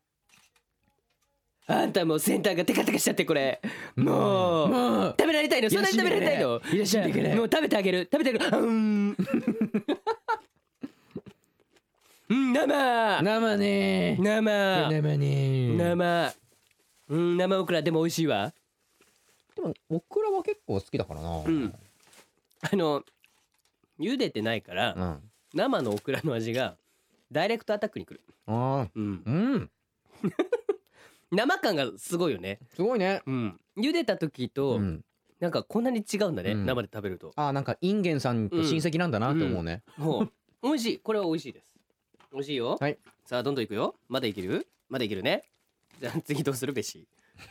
[1.66, 3.60] あんたもう先端がテカテカしちゃってこれ。
[3.96, 4.68] もう。
[4.68, 5.14] もう。
[5.18, 5.70] 食べられたいの？
[5.70, 6.60] そんなに食べられたいの？
[6.72, 8.08] いらっしゃいもう食べてあげる。
[8.12, 8.54] 食べてあげる。
[8.54, 9.16] あうん。
[12.30, 13.22] うん生。
[13.22, 14.16] 生ね。
[14.18, 14.90] 生。
[14.90, 15.76] 生ね。
[15.76, 16.34] 生。
[17.08, 18.52] うん生オクラでも美味しいわ。
[19.54, 21.42] でもオクラは結構好きだからな。
[21.44, 21.74] うん。
[22.72, 23.04] あの
[24.00, 25.20] 茹でてないからうん。
[25.54, 26.76] 生のオクラの味が
[27.30, 28.20] ダイレクトアタックにくる。
[28.46, 29.22] あうん。
[29.24, 29.70] ーうん
[31.32, 32.60] 生感がすごいよね。
[32.74, 33.22] すごいね。
[33.26, 33.60] うん。
[33.76, 35.04] 茹でた時とうん。
[35.40, 36.66] なんかこんなに違うんだねうん。
[36.66, 37.32] 生で食べると。
[37.34, 39.82] あーなんかインゲンさんと親戚なんだなって思うね。
[39.96, 40.98] もう美味しい。
[40.98, 41.76] これは美味しいです。
[42.32, 42.76] 美味しいよ。
[42.80, 42.96] はい。
[43.24, 43.96] さあどんどんいくよ。
[44.08, 44.68] まだいける？
[44.88, 45.42] まだいけるね。
[46.00, 46.72] じゃあ次どうする？
[46.72, 47.06] べし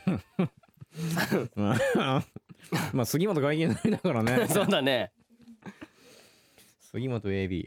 [1.56, 4.46] まあ杉本外見だからね。
[4.52, 5.12] そうだね。
[6.80, 7.66] 杉本 AB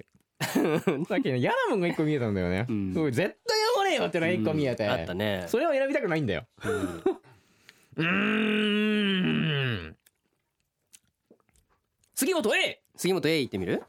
[1.08, 2.94] さっきね嫌なもんが一個見えたんだよね、うん。
[2.94, 3.65] そう絶対
[3.96, 5.46] よってのが一個見えて、うんあったね。
[5.48, 6.46] それを選びたくないんだよ。
[6.64, 7.04] うん。
[7.98, 8.06] うー
[9.92, 9.96] ん
[12.14, 13.84] 杉本 A 杉本 A 行ってみる？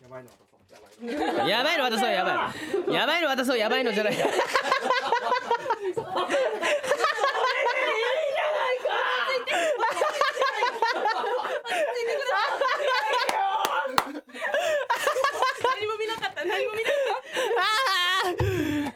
[0.00, 2.52] やばいの渡そうやば
[2.90, 2.92] い。
[2.94, 4.14] やばいの渡そうやばいのじゃない。
[15.62, 16.91] 何も見なかった何も見な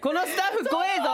[0.07, 1.05] このスタッフ怖えぞ。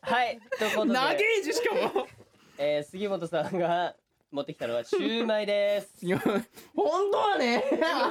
[0.00, 2.08] はいということで、長え字しかも。
[2.58, 3.94] えー、杉本さんが
[4.32, 6.04] 持ってきたのはシューマイです。
[6.04, 6.42] いや本
[7.12, 7.62] 当はね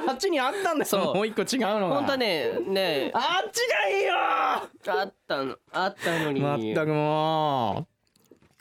[0.08, 0.86] あっちにあったんだよ。
[0.86, 1.14] そう。
[1.16, 1.96] もう一個違うのが。
[1.96, 4.68] 本当はねねあっちがいいよあ
[5.04, 6.40] ったのあったのに。
[6.40, 7.86] まったくも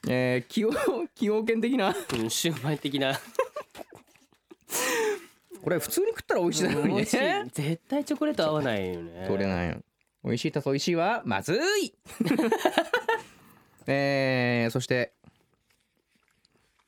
[0.05, 1.95] うえー、崎陽崎陽軒的な。
[2.15, 3.17] うんシューマイ的な
[5.63, 6.95] これ普通に食ったら美味しいだろうにね。
[6.95, 7.17] 美味しい。
[7.51, 9.25] 絶対チョコレート合わないよね。
[9.27, 9.77] 取れないよ
[10.23, 11.93] 美味しいたす美味しいはまずい。
[13.87, 15.13] えー、そして。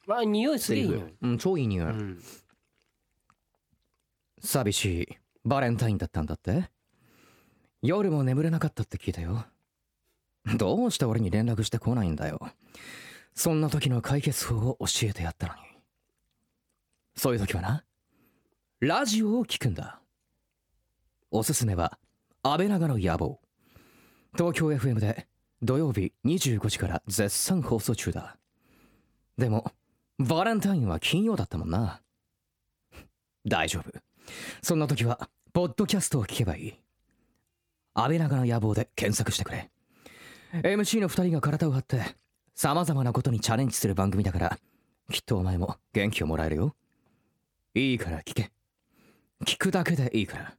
[0.08, 0.94] あ匂いすセリげえいい。
[0.96, 1.18] 匂いフ。
[1.22, 2.24] うん超いい匂い、うん。
[4.40, 5.18] 寂しい。
[5.46, 6.70] バレンタインだったんだって。
[7.82, 9.46] 夜も眠れなかったって聞いたよ。
[10.58, 12.40] どうして俺に連絡してこないんだよ。
[13.34, 15.62] そんな時の解決法を教えてやったのに。
[17.16, 17.84] そういう時はな
[18.86, 20.02] ラジオを聞くんだ。
[21.32, 21.98] おすすめは
[22.44, 23.40] 安倍長の野望。
[24.34, 25.26] 東京 FM で
[25.62, 28.36] 土曜日25時から絶賛放送中だ。
[29.38, 29.72] でも
[30.20, 32.02] バレンタインは金曜だったもんな。
[33.48, 33.90] 大丈夫。
[34.62, 36.74] そんな時はポッドキャストを聞けばいい。
[37.94, 39.72] 安倍長の野望で検索してくれ。
[40.52, 42.18] MC の2人が体を張って
[42.54, 44.60] 様々なことにチャレンジする番組だから
[45.10, 46.76] きっとお前も元気をもらえるよ。
[47.76, 48.52] いいから聞け。
[49.46, 50.54] 聞くだけでいいから。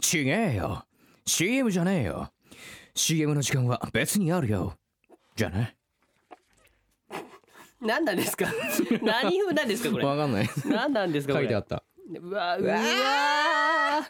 [0.00, 0.84] ちげえよ。
[1.26, 2.30] CM じゃねえよ。
[2.94, 4.74] CM の時間は別にあるよ。
[5.36, 5.76] じゃあね。
[7.80, 8.46] 何なんですか？
[9.02, 10.04] 何風なんですかこれ？
[10.04, 10.48] わかんない。
[10.66, 11.44] 何なんですかこれ？
[11.44, 11.82] 書いてあった。
[12.20, 14.08] うわうわうわ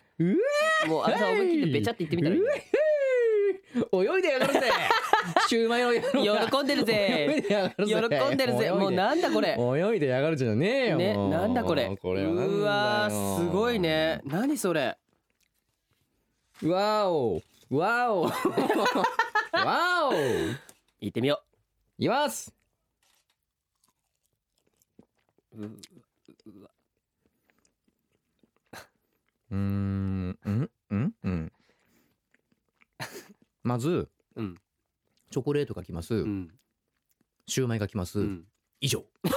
[0.89, 2.43] もうあさ思い切ってべちゃって言ってみたらいい
[4.17, 4.61] 泳いでやがるぜ
[5.49, 5.93] シューマイの
[6.25, 7.45] 野郎喜んでるぜ。
[7.79, 8.71] 喜んでるぜ。
[8.71, 9.57] もうなんだこれ。
[9.59, 10.07] 泳いで。
[10.07, 11.87] やがるじゃねえよねなんだこれ。
[11.87, 14.21] うわーすごいね。
[14.25, 14.97] 何それ。
[16.65, 17.43] わお。
[17.71, 18.23] わお。
[19.53, 20.13] わお。
[21.01, 21.43] 行ってみよ
[21.99, 22.53] いきます。
[25.55, 25.65] うう
[29.51, 30.39] うーん。
[30.45, 30.71] うん？
[30.91, 31.15] うん？
[31.25, 31.53] うん？
[33.63, 34.57] まずうん
[35.33, 36.51] チョコレートがきます、うん。
[37.47, 38.45] シューマイがきます、うん。
[38.81, 39.05] 以上。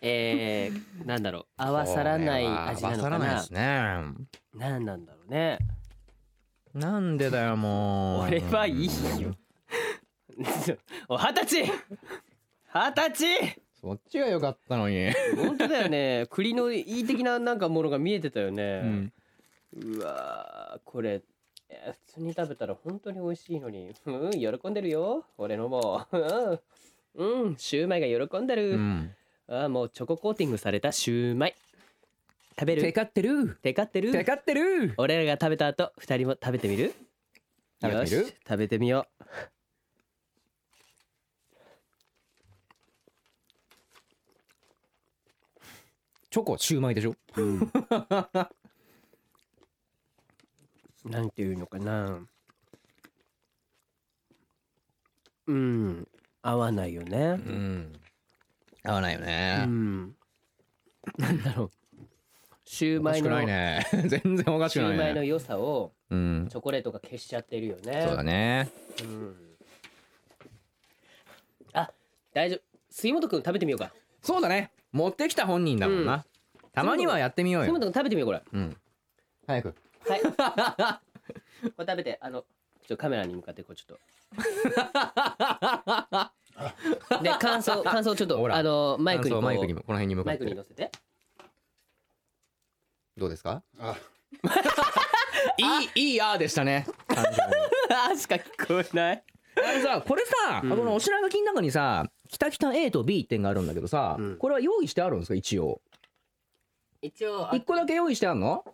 [0.00, 1.46] えー、なんだろう。
[1.56, 3.16] 合わさらない味なのかな。
[3.16, 3.94] 合わさらないですね。
[4.54, 5.58] 何なんだろうね。
[6.74, 8.26] なんでだよもう。
[8.26, 8.86] 俺はいい
[9.20, 9.34] よ。
[11.08, 11.72] お二十歳。
[12.74, 13.62] 二十歳。
[13.80, 15.12] そっちが良かったのに。
[15.36, 16.26] 本当だよね。
[16.30, 19.12] 栗のいい的ななんかものが見えてたようね、ん。
[19.76, 21.22] うわーこれ
[21.70, 23.92] えー普通に食べたら本当に美味しいのに。
[24.06, 25.24] うん喜んでるよ。
[25.36, 26.06] 俺のも。
[27.14, 29.14] うんうんシューマイが喜んでる、うん。
[29.48, 31.54] あーもうチョココーティングされたシューマイ。
[32.58, 32.82] 食べる？
[32.82, 33.56] テカってる。
[33.62, 34.12] テカってる？
[34.12, 34.94] テカってる。
[34.96, 36.92] 俺らが食べた後二人も食べてみる？
[37.80, 38.16] 食べてみる？
[38.18, 39.06] よし食べてみよ
[46.30, 47.14] チョコシューマイでしょ？
[51.08, 52.20] う、なんていうのかな。
[55.46, 56.08] うん。
[56.42, 57.18] 合わないよね。
[57.18, 57.92] うん。
[58.84, 60.14] 合わないようねん。
[61.16, 61.70] なんだろう。
[62.64, 64.96] シューおかしくマイのないね全然おかしシくないね。
[64.96, 66.48] ューマイの良さをうん。
[66.50, 68.04] チョコレートが消しちゃってるよね。
[68.06, 68.70] そうだね。
[69.02, 69.36] うん。
[71.72, 71.90] あ
[72.34, 72.60] 大丈夫。
[72.90, 73.92] 杉本くん食べてみようか。
[74.22, 74.70] そうだね。
[74.92, 76.06] 持ってきた本人だもんうん。
[76.06, 76.26] な
[76.72, 77.68] たまにはやってみようよ。
[77.68, 78.42] 杉本くん食べてみようこれ。
[78.52, 78.76] うん。
[79.46, 79.68] 早く。
[79.68, 79.74] は
[80.18, 80.22] い。
[81.72, 82.48] これ食べてあのちょ
[82.84, 83.98] っとカメラに向かってこうちょっと。
[87.22, 89.42] で感想 感想ちょっとあのマイクにこう。
[89.42, 90.90] マイクにもこの辺に向かマイクにって乗せて。
[93.16, 93.62] どうですか？
[93.78, 93.96] あ。
[95.56, 95.62] い
[95.96, 96.86] いいいあーでしたね。
[97.90, 99.24] あしか聞こえない。
[99.56, 100.70] あれさこれさ、うん。
[100.70, 104.36] このお品書きの中にさ「きたきた A と B」ってんがあるんだけどさ、うん。
[104.38, 105.34] これは用意してあるんですか？
[105.34, 105.80] 一応。
[107.02, 108.64] 一応一個だけ用意してあるの？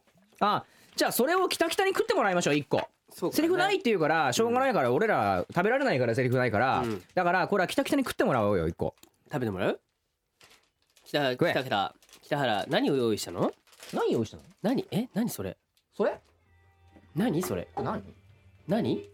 [0.41, 0.65] あ
[0.97, 2.89] じゃあそれをきたきたに食ってもらいましょう一個。
[3.11, 7.03] そうセリフないっていうからしょうがないから俺ら食べられないからセリフないから、うん。
[7.15, 8.95] だからこれはきたきたに食ってもらおうよ一個。
[9.33, 9.81] 食べてもらう？
[11.05, 11.53] 北食え。
[11.53, 13.53] 北北北原何を用意したの？
[13.93, 14.43] 何用意したの？
[14.63, 14.87] 何？
[14.91, 15.09] え？
[15.15, 15.57] 何それ？
[15.97, 16.19] それ？
[17.15, 17.43] 何？
[17.43, 17.69] それ？
[17.77, 18.03] 何？
[18.67, 19.11] 何？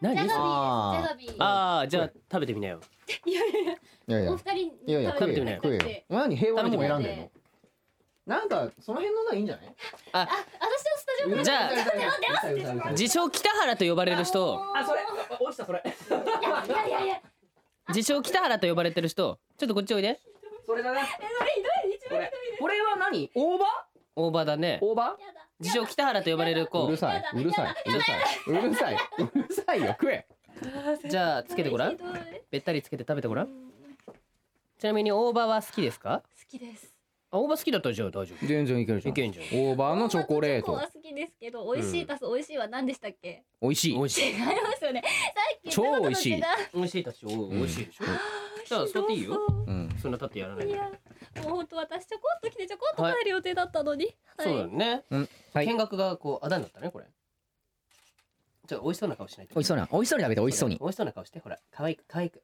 [0.00, 0.16] 何？
[0.16, 0.98] ジャガビーあー。
[0.98, 1.34] ジャガビー。
[1.38, 2.80] ああじゃあ食べてみなよ。
[3.26, 3.74] いやいやい
[4.06, 5.60] やいやお二人にいやいや食べてみなよ。
[5.62, 6.36] 食え何？
[6.36, 7.30] 平和のもん選んでんの？
[8.32, 9.74] なんかその辺のがいいんじゃない？
[10.12, 10.36] あ私の
[10.96, 11.70] スタジオじゃ
[12.86, 14.58] あ自称北原と呼ばれる人。
[14.74, 15.00] あそれ
[15.38, 15.82] 落ちたそれ。
[15.84, 15.86] い
[16.72, 17.20] やいやいや
[17.88, 19.38] 自称北原と呼ばれてる人。
[19.58, 20.18] ちょっとこっちおいで。
[20.64, 21.00] それだな。
[21.00, 22.32] えそれひどい一番これ。
[22.58, 23.30] これは何？
[23.34, 23.64] 大葉？
[24.16, 24.78] 大場だね。
[24.80, 25.18] 大葉？
[25.60, 28.16] 自称北原と呼ばれるう子るさいうるさいうるさい。
[28.46, 30.26] うるさいうるさいよ食え。
[31.06, 31.98] じゃあつけてごらん。
[32.50, 33.50] べったりつけて食べてごらうん。
[33.50, 33.72] ん
[34.78, 36.22] ちなみに大葉は好きですか？
[36.24, 36.86] 好きです。
[36.86, 36.91] あ
[37.34, 38.46] 大葉好きだったらじゃあ大丈夫。
[38.46, 39.12] 全然いけるじゃん。
[39.12, 39.46] いけんじゃん。
[39.46, 40.66] 大葉のチョコレート。
[40.66, 43.42] チョコは好きですけど美味しい足す美味しいは何でしたっけ？
[43.62, 43.94] 美味しい。
[43.94, 44.30] 美味しい。
[44.32, 44.46] 違いま
[44.78, 45.02] すよね。
[45.02, 45.08] さ
[45.56, 46.42] っき超美味しい。
[46.74, 48.04] 美味しいたしお美味しいでしょ。
[48.68, 49.40] じゃあ座っていいよ。
[49.66, 49.72] う。
[49.72, 49.88] ん。
[50.00, 50.72] そんな立ってやらないで。
[50.72, 50.82] いや
[51.44, 54.48] もう本当私ちょこっと来てちょこっと帰る予定だったのに、はい。
[54.48, 55.02] そうだね。
[55.10, 55.28] うん。
[55.54, 55.66] はい。
[55.66, 57.06] 見学がこうあだになったねこれ。
[58.66, 60.76] ちょっと美味しそうな顔しないと美味しそうな美味しそうに食べて美味しそうに。
[60.78, 62.42] 美味しそうな顔してほら可愛く可愛く。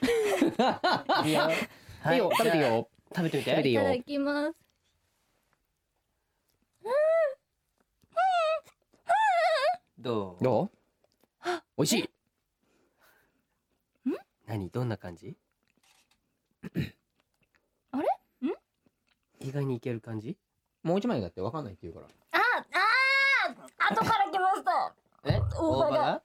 [1.26, 1.50] いいよ。
[2.12, 2.30] いいよ。
[2.32, 3.68] 食べていいよ食べてみて。
[3.68, 3.82] いいよ。
[3.82, 4.56] いただきます。
[9.98, 10.44] どう？
[10.44, 10.70] どう？
[11.76, 12.10] 美味しい。
[14.46, 14.70] 何？
[14.70, 15.36] どんな感じ？
[17.90, 18.04] あれ？
[18.48, 18.52] ん？
[19.40, 20.38] 意外にいける感じ？
[20.82, 22.06] もう一枚だってわかんないって言うから。
[22.32, 23.92] ああー！
[23.92, 24.94] 後から来ました。
[25.24, 25.40] え？
[25.56, 26.22] 大葉が？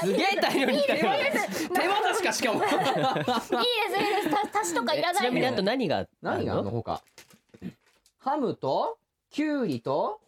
[0.00, 1.12] すげえ大量に来たよ
[1.74, 2.64] 手渡しかしかも。
[2.64, 6.70] いいですいいですた足しとかいらないちなみにあと何が何があるの？
[6.70, 7.02] 他。
[8.18, 8.96] ハムと
[9.30, 10.20] キュウリと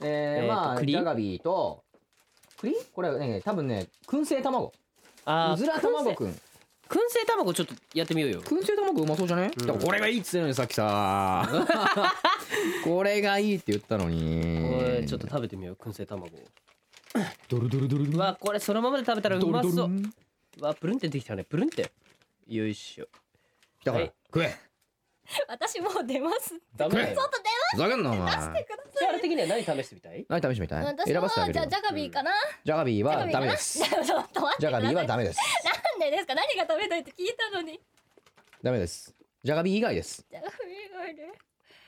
[0.00, 0.92] えー、えーとまあ栗？
[0.92, 1.84] ジャガビーと
[2.58, 2.74] 栗？
[2.92, 4.72] これはね多分ね燻製卵。
[5.24, 6.30] あーうずら卵くん。
[6.30, 6.34] 燻
[7.08, 7.24] 製？
[7.26, 8.42] 卵ちょっとやってみようよ。
[8.42, 9.66] 燻製卵うまそうじゃね、うん。
[9.66, 11.48] だからこれがいいっつってんのにさっきさ。
[12.84, 16.28] これがいいって言ったのこにれちょっと食べてみよう燻製卵
[17.48, 19.72] ドルドルドルうわこれそのままで食べたらうまそう。
[19.74, 20.02] ドル
[20.58, 21.44] ドわプルンってできたね。
[21.44, 21.90] プルンって。
[22.46, 23.06] よいしょ。
[23.84, 24.12] だから、はい。
[24.26, 24.54] 食え。
[25.48, 26.54] 私もう出ます。
[26.76, 26.94] ダメ。
[26.94, 28.20] だよちょっと出ふざけんなお前。
[28.24, 30.24] ましてくだキャラ的には何試してみたい？
[30.28, 30.84] 何試してみたい？
[30.84, 31.62] 私選ばせてあげるよ。
[31.64, 32.30] はじゃあジャガビーかな、
[32.64, 33.78] ジャガビーはジャガビーかなダメです。
[34.06, 34.60] ちょっと待って。
[34.60, 35.38] ジャガビーはダメです。
[35.64, 36.34] なんでですか？
[36.36, 37.80] 何が食べたいって聞いたのに。
[38.62, 39.14] ダメです。
[39.42, 40.24] ジャガビー以外です。
[40.30, 41.32] ジャガビー以外で。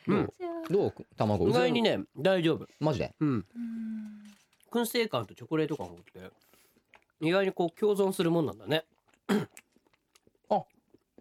[0.08, 0.32] うん。
[0.38, 0.68] じゃあ。
[0.68, 0.94] どう？
[1.16, 1.48] 卵？
[1.48, 2.66] 意外にね大丈夫。
[2.80, 3.14] マジで？
[3.20, 3.28] うん。
[3.28, 4.27] うん
[4.70, 6.30] 燻製感とチョコレート感がって
[7.20, 8.84] 意外にこう共存するもんなんだね。
[10.50, 10.62] あ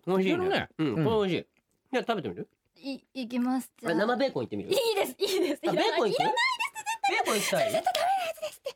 [0.06, 0.70] 美味しいいけるね。
[0.78, 1.06] うんうん。
[1.06, 1.45] これ美味しい。
[1.93, 2.48] じゃあ食べてみる？
[2.80, 3.72] いいきます。
[3.80, 4.70] じゃああ生ベーコンいってみる？
[4.70, 5.62] いいですいいです。
[5.68, 6.16] あベーコンいく？
[6.16, 6.36] いらない
[7.10, 7.84] ベーコンいきたい？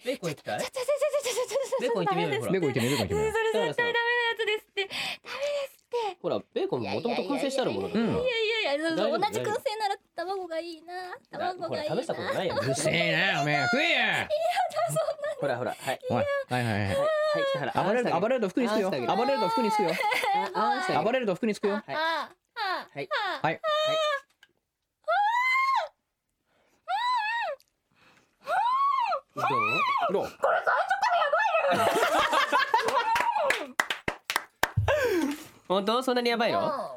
[0.04, 0.90] ベーコンいきたいちょちょちょちょ
[1.22, 4.00] ちょちょちょベーコンいってみようよほらベーコンいってみるベーコンいってみるそれ絶対ダメな
[4.32, 6.18] やつですってダメですって。
[6.22, 8.06] ほらベーコンももともと燻製してあるものだから。
[8.06, 8.26] うんいやい
[8.64, 9.26] やいや同じ燻製
[9.76, 10.94] なら卵がいいな。
[11.30, 11.90] 卵がいいな。
[11.90, 12.56] ほら試したことないよ。
[12.62, 13.62] うるせえなおめえ。
[13.64, 14.28] 食えや。
[15.40, 16.00] ほらほらはい。
[16.10, 16.88] おいはいはいはい。
[16.88, 16.98] はい
[17.54, 18.90] 北原暴れる暴れると服につくよ。
[18.90, 19.92] 暴れると服につくよ。
[21.04, 21.76] 暴れると服につくよ。
[21.76, 21.94] はい。
[21.96, 22.30] は
[23.02, 23.10] い。
[23.42, 23.62] はい。
[29.34, 29.44] どう？
[30.14, 30.26] どう？
[35.72, 36.04] 本当？
[36.04, 36.60] そんなにやばいの？
[36.60, 36.96] あ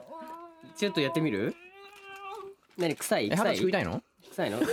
[0.76, 1.54] ちょっとやってみる？
[2.76, 2.96] 何？
[2.96, 3.30] 臭い？
[3.30, 3.56] 臭い？
[3.56, 4.02] 食いたいの？
[4.30, 4.58] 臭いの？
[4.60, 4.70] どう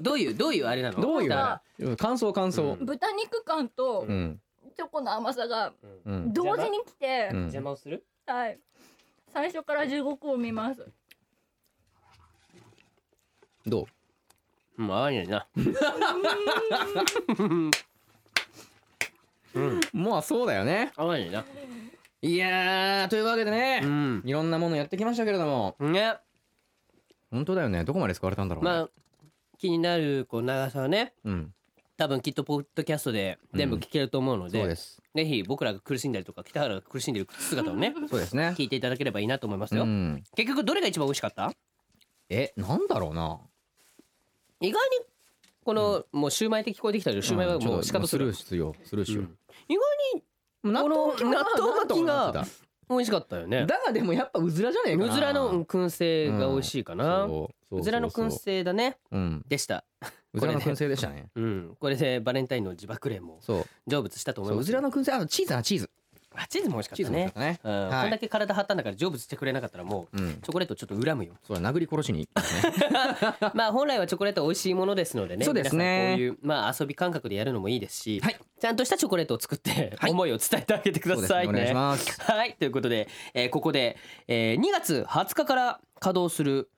[0.00, 0.34] どういう？
[0.34, 1.00] どういうあれなの？
[1.00, 1.96] どういう？
[1.96, 2.76] 感想感想。
[2.78, 2.86] うん。
[2.86, 4.40] 豚肉感とうん。
[4.76, 5.72] チョコの甘さが
[6.04, 6.32] うん。
[6.32, 7.40] 同時に来て、うん。
[7.42, 8.04] 邪魔をする？
[8.26, 8.58] はい。
[9.32, 10.86] 最初から地獄を見ます。
[13.66, 13.86] どう？
[14.78, 15.46] うん合わないな
[19.54, 19.80] うん。
[19.92, 20.92] まあそうだよね。
[20.96, 21.44] ないな。
[22.22, 24.22] いやーというわけでねうん。
[24.26, 25.76] いろんなものやってきましたけれども。
[25.80, 26.14] ね。
[27.30, 27.84] 本当だよね。
[27.84, 28.70] どこまで使われたんだろうね。
[28.70, 28.88] まあ
[29.58, 31.54] 気になるこう長さはねうん。
[31.96, 35.02] 多分きっとポッドキャストで全部聞けると思うので,、そうです。
[35.14, 38.54] ぜひ僕らが苦しんだりとか北原が苦しんでる姿をね そうですね。
[38.56, 40.22] 聞いていただければいいなと思いますよ、うん。
[40.34, 41.52] 結局どれが一番美味しかった？
[42.30, 43.38] えなんだろうな。
[44.62, 45.04] 意外に
[45.64, 49.24] この、もうシューマイって聞こえてきたけどシューマイはもう仕方する、スルーしようスルーしよう。
[49.24, 49.38] うん
[49.70, 49.80] 意外
[50.16, 50.24] に
[50.64, 52.44] 納豆巻きも納豆巻きが
[52.88, 53.60] 美味しかったよね。
[53.60, 55.12] だだがでもやっぱうずらじゃねえかな。
[55.12, 57.78] うずらのうん燻製が美味しいかな、そうそうそうそう。
[57.78, 58.98] うずらの燻製だね。
[59.12, 59.44] うん。
[59.46, 59.84] でした。
[60.34, 61.28] うずらの燻製でしたね。
[61.36, 61.76] うん。
[61.78, 63.66] これでバレンタインの自爆霊もそう。
[63.88, 65.90] 成仏したと思いますそううずらの燻製あのチーズなチーズ
[66.36, 67.32] あチーズも美味しかったね。
[67.36, 70.34] ねうんはいこんだけ体張ったんだから成仏してくれなかったらもううん。
[70.34, 71.34] チョコレートちょっと恨むよ。
[71.46, 72.28] そうだ殴り殺しに
[73.54, 75.84] まあ本来はチョコレート美味しいものですのでねそうですね。
[75.84, 78.38] 皆さんこういうまあ遊び感覚でやるのもいいですし、はい。
[78.60, 80.10] ちゃんとしたチョコレートを作ってはい。
[80.10, 81.52] 思いを伝えてあげてくだそうですさいね。
[81.52, 82.20] ねお願いします。
[82.22, 82.54] はい。
[82.54, 83.96] ということで、えーここで、
[84.28, 86.70] えー2月20日から稼働する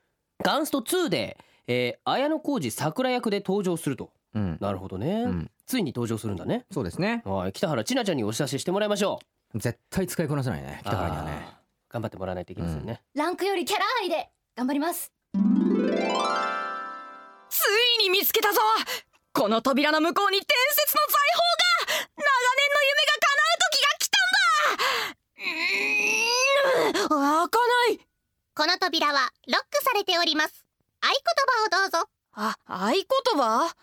[0.43, 1.37] ガンスト2で、
[1.67, 4.11] えー、綾小路桜役で登場すると。
[4.35, 4.59] うん。
[4.61, 5.51] なるほどね、うん。
[5.67, 6.65] ついに登場するんだね。
[6.71, 7.23] そうですね。
[7.25, 7.53] はい。
[7.53, 11.57] 北原千奈ちゃんにお知らせしてもらいましょう絶対使いこなせないね北原にはね。
[11.91, 15.13] 頑張ってもらわないといけませんね、ランクよりキャラ愛で頑張ります。
[15.35, 15.41] つい
[18.03, 18.61] に見つけたぞ。
[19.35, 22.25] この扉の向こうに伝説の財宝が長
[22.57, 25.21] 年の夢が叶う時が来たんだ。
[25.37, 27.09] うーん。
[27.09, 28.01] 開かない。
[28.55, 30.65] この扉はロックされております。
[31.01, 31.15] 合言
[31.71, 32.09] 葉をどうぞ。
[32.35, 33.41] あ合言葉？
[33.43, 33.75] わかっ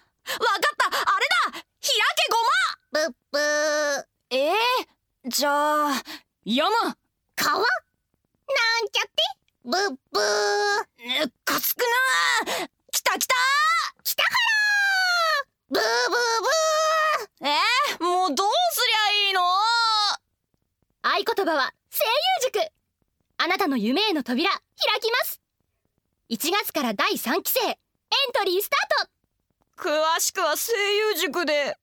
[0.77, 0.87] た。
[0.87, 1.51] あれだ。
[1.51, 3.05] 開けごま。
[3.07, 4.05] ブッブー。
[4.31, 4.53] えー、
[5.29, 6.03] じゃあ
[6.43, 6.69] 山。
[7.35, 7.59] 川？
[7.59, 7.67] なん
[8.91, 9.11] ちゃって
[9.63, 11.21] ブッブー。
[11.21, 11.85] むかつくな
[12.91, 13.35] 来た来た
[14.03, 14.33] 北原
[15.69, 16.19] ブーブー
[17.41, 17.47] ブー。
[17.47, 19.41] えー、もうどうすりゃいいの？
[21.03, 22.71] 合言葉は声優塾。
[23.37, 24.59] あなたの夢への扉、開
[24.99, 25.39] きます。
[26.31, 27.77] 1月から第3期生、エン
[28.33, 29.05] トリースター
[29.77, 29.91] ト。
[29.91, 31.77] 詳しくは声優塾で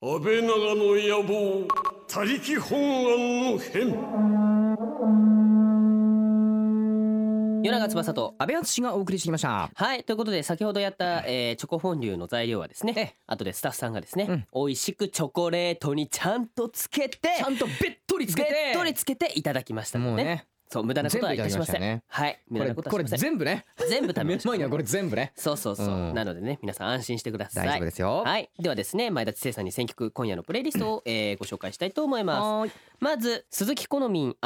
[0.00, 1.66] 安倍長の野望
[2.08, 4.44] 他力本願の変。
[7.64, 9.70] 夜長翼と安倍敦がお送りしてきました。
[9.74, 14.46] はいということで先ほどやった、えーチョコフォンデュの材料はですね後でスタッフさんがですね、うん。
[14.54, 18.50] 美味しくチョコレートにちゃんとつけてちゃんとべっとりつけて。
[18.50, 21.80] べっとりつけていただきましたもうねそう無駄なことはいたしません。
[21.80, 23.30] ねはい無駄なこれこれことはしません。
[23.30, 23.64] 全部ね。
[23.88, 25.32] 全部食べ目まし 前にはこれ全部ね。
[25.36, 26.14] そうそうそう、うん。
[26.14, 27.66] なのでね皆さん安心してください。
[27.66, 28.22] 大丈夫ですよ。
[28.24, 28.50] はい。
[28.58, 32.72] ではですね前田知世さんに選曲今夜のプレイリストを、えーご紹介したいと思います。
[33.00, 34.36] まず鈴木好みん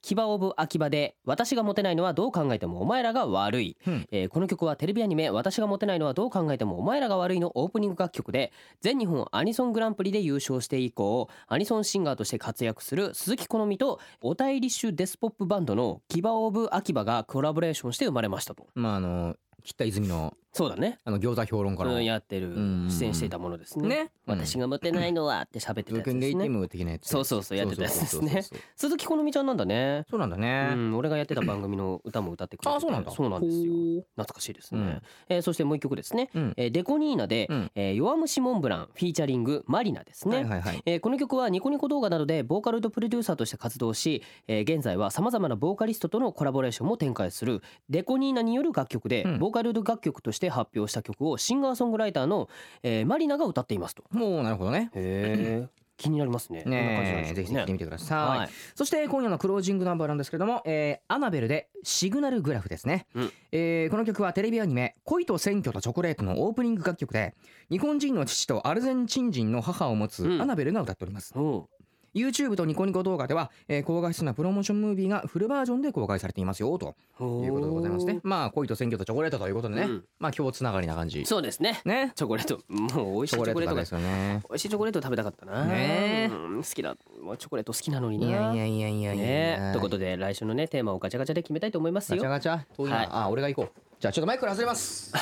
[0.00, 4.08] キバオブ秋葉で私がモテないのはどう考えてもお前らが悪い、うん。
[4.10, 18.68] えーこの曲はテレビアニメ私がモテないのはどう考えてもお前らが悪いのオープニング楽曲で全日本アニソングランプリで優勝して以降アニソンシンガーとして活躍する鈴木好みとおタイリッシュデスポップババンドのキバオブ秋葉がコラボレーションして生まれましたと。
[18.74, 20.98] まああの北泉のそうだね。
[21.04, 21.94] あの餃子評論家の。
[21.94, 22.52] うんやってる。
[22.52, 23.88] うん出演していたものですね。
[23.88, 24.10] ね。
[24.26, 26.48] 私がモテないのはって喋ってたやつですね。
[26.48, 28.42] ム的なやつそうそうそうやってたやつですね。
[28.74, 30.04] 鈴木好みちゃんなんだね。
[30.10, 33.10] そうなんだうねん、俺がやってた番組の歌も歌ってくれててあそうなんだ。
[33.12, 33.72] そうなんですよ。
[34.16, 35.02] 懐かしいですね、うん。
[35.28, 36.54] えーそしてもう一曲ですね、うん。
[36.56, 37.70] えーデコニーナで、うん。
[37.76, 40.82] えー弱虫モンブランフィーチャリングマリナですね、はいはいはい。
[40.86, 49.38] えーこの曲はニコニコ動画などでボーカルとプロデューサーとして活動し、えー現在はさまざまなボーカリストとのコラボレーションも展開するデコニーナによる楽曲で、うん。
[49.38, 52.48] ボーカル楽曲として発表した曲をシンガーソングライターの、
[52.82, 54.04] えーマリナが歌っていますと。
[54.10, 54.90] もうなるほどね。
[54.94, 56.62] へえ気になりますね。
[56.64, 57.24] ねえ。
[57.24, 58.48] ぜひぜひ見てみてください、はい。
[58.76, 63.32] そして今夜のクロージングナンバーなんですけれども、えーアナベルでシグナルグラフですね、うん。
[63.50, 67.34] えーこの曲はテレビアニメ「恋と選挙とチョコレート」のオープニング楽曲で
[67.68, 70.40] 日本人の父とアルゼンチン人の母を持つうん。
[70.40, 71.68] アナベルが歌っております、おう
[72.14, 76.94] YouTube とニコニコ動画では、えー高画質なプロモーションムービーがフルバージョンで公開されていますよと。
[77.20, 78.20] いうことでございますね。
[78.22, 80.04] まあ恋と選挙とチョコレートということでね、うん。
[80.18, 81.24] まあ今日つながりな感じ。
[81.24, 81.80] そうですね。
[81.84, 82.12] ね。
[82.14, 82.60] チョコレート。
[82.68, 84.40] もう美味しいチョコレートですよね。
[84.48, 85.64] 美味しいチョコレート食べたかったな。
[85.64, 86.28] ね。
[86.30, 89.24] えうん好きだもうチョコレート好きなのにいなやいやいやいやいや。
[89.24, 89.70] ね。
[89.72, 92.22] ということで来週のねテーマをガチャガチャで決めたいと思いますよ。
[92.22, 92.76] ガチャガチャ。
[92.76, 93.08] 遠いな、はい。
[93.10, 93.80] あ俺が行こう。
[94.00, 95.12] じゃあちょっとマイクから外れます。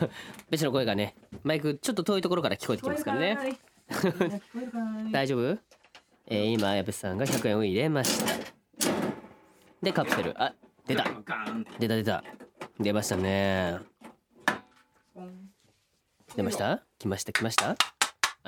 [0.50, 3.58] 別の声がねマイクちょっと遠いところから聞こえてきますからね。
[5.12, 5.58] 大丈夫？
[6.28, 8.32] えー、今矢部さんが100円を入れました。
[9.80, 10.34] でカプセル。
[10.42, 10.52] あ
[10.86, 11.04] 出た。
[11.78, 12.24] 出た出た。
[12.80, 13.78] 出ましたね。
[16.34, 16.82] 出ました？
[16.98, 17.70] 来ました来ました？
[17.70, 17.76] あ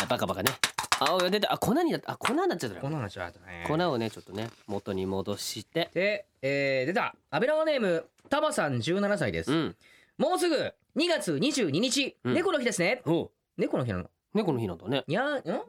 [0.08, 0.50] バカバカね。
[0.98, 1.52] あお出た。
[1.52, 2.10] あ粉になった。
[2.12, 3.64] あ粉になっちゃったこんなのちゃったね。
[3.68, 5.88] 粉をねちょっとね元に戻して。
[5.94, 7.14] で、えー、出た。
[7.30, 9.76] アベラワネームタマさん17歳です、うん。
[10.18, 10.56] もうすぐ
[10.96, 12.34] 2月22日、うん。
[12.34, 13.02] 猫の日ですね。
[13.06, 14.10] お猫の日なの。
[14.34, 15.04] 猫の日なんだね。
[15.06, 15.60] にゃーん？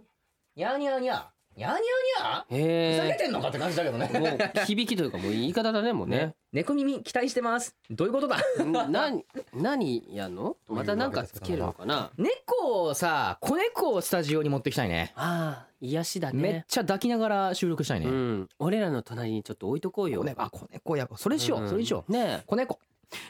[0.56, 2.92] にゃーにゃーにゃーにゃーにゃーにゃー？
[2.94, 4.10] ふざけへてんのかって感じだけどね。
[4.14, 6.36] えもう響きというかもう言い方だねもうね。
[6.54, 7.76] 猫耳期待してます。
[7.90, 8.38] どういうことだ？
[8.66, 10.56] な何何やんの？
[10.68, 12.12] またなんかつけるのかな？
[12.18, 15.12] 猫をさ子猫をスタジオに持ってきたいね。
[15.16, 18.50] ああ癒しだめっねちゃ抱きながら収録したいね、うん。
[18.60, 20.20] 俺らの隣にちょっと置いとこうよ。
[20.20, 20.42] 子猫。
[20.42, 20.98] あ子猫。
[20.98, 22.12] やそれしよう、それにしよう。
[22.12, 22.80] ね子猫。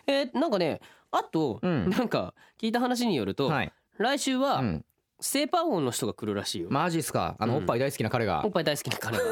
[0.08, 1.90] ええーなんかねあとうん。
[1.90, 4.86] なんか聞いた話によるとはい、来週はうん、
[5.22, 6.68] セーパー王の人が来るらしいよ。
[6.72, 7.36] マジっすか？
[7.40, 7.60] あの、うん。
[7.60, 8.42] おっぱい大好きな彼が。
[8.46, 9.24] おっぱい大好きな彼が。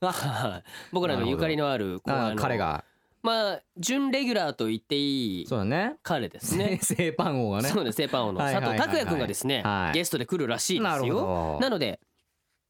[0.00, 2.84] は い僕らのゆかりのあるこうああの彼が。
[3.22, 5.96] まあ準レギュラーと言っていいそうだね。
[6.02, 6.78] 彼ですね。
[6.82, 7.68] 製パン王がね。
[7.68, 8.40] そうですセーパー王の。
[8.40, 8.88] 佐はいはいはいはい。
[8.88, 9.94] 藤拓也くんがですねはい。
[9.94, 11.58] ゲストで来るらしいでなるほど。
[11.60, 12.00] なので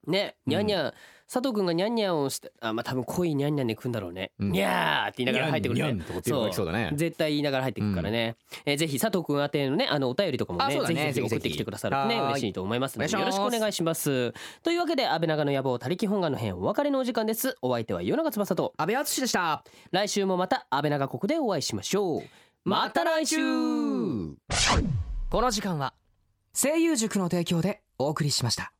[0.06, 0.94] ねにゃんにゃん
[1.28, 4.52] 佐藤くんがにゃんにゃんをしてあまあ多分濃いにゃんにゃんで来んだろうね、うん。
[4.52, 6.90] にゃーって言いながら入ってくるにゃんにゃんとかっていうのが来そうだね。
[6.94, 10.80] 絶対言いながら入ってくるからね、えーぜひ佐藤くん宛てのねあのお便りとかもねね。
[10.86, 14.32] ぜひぜひ送ってきてくださるとね嬉しいと思いますのでよろしくお願いします。
[14.62, 17.56] というわけで安倍長の野望他力本願の編お別れのお時間です。
[17.62, 19.64] お相手は与永翼と安倍敦でした。
[19.90, 22.22] 来週もまた安倍長国でお会いしましょう。
[22.64, 23.36] また来週。
[25.28, 25.92] この時間は
[26.54, 28.72] 声優塾の提供でお送りしました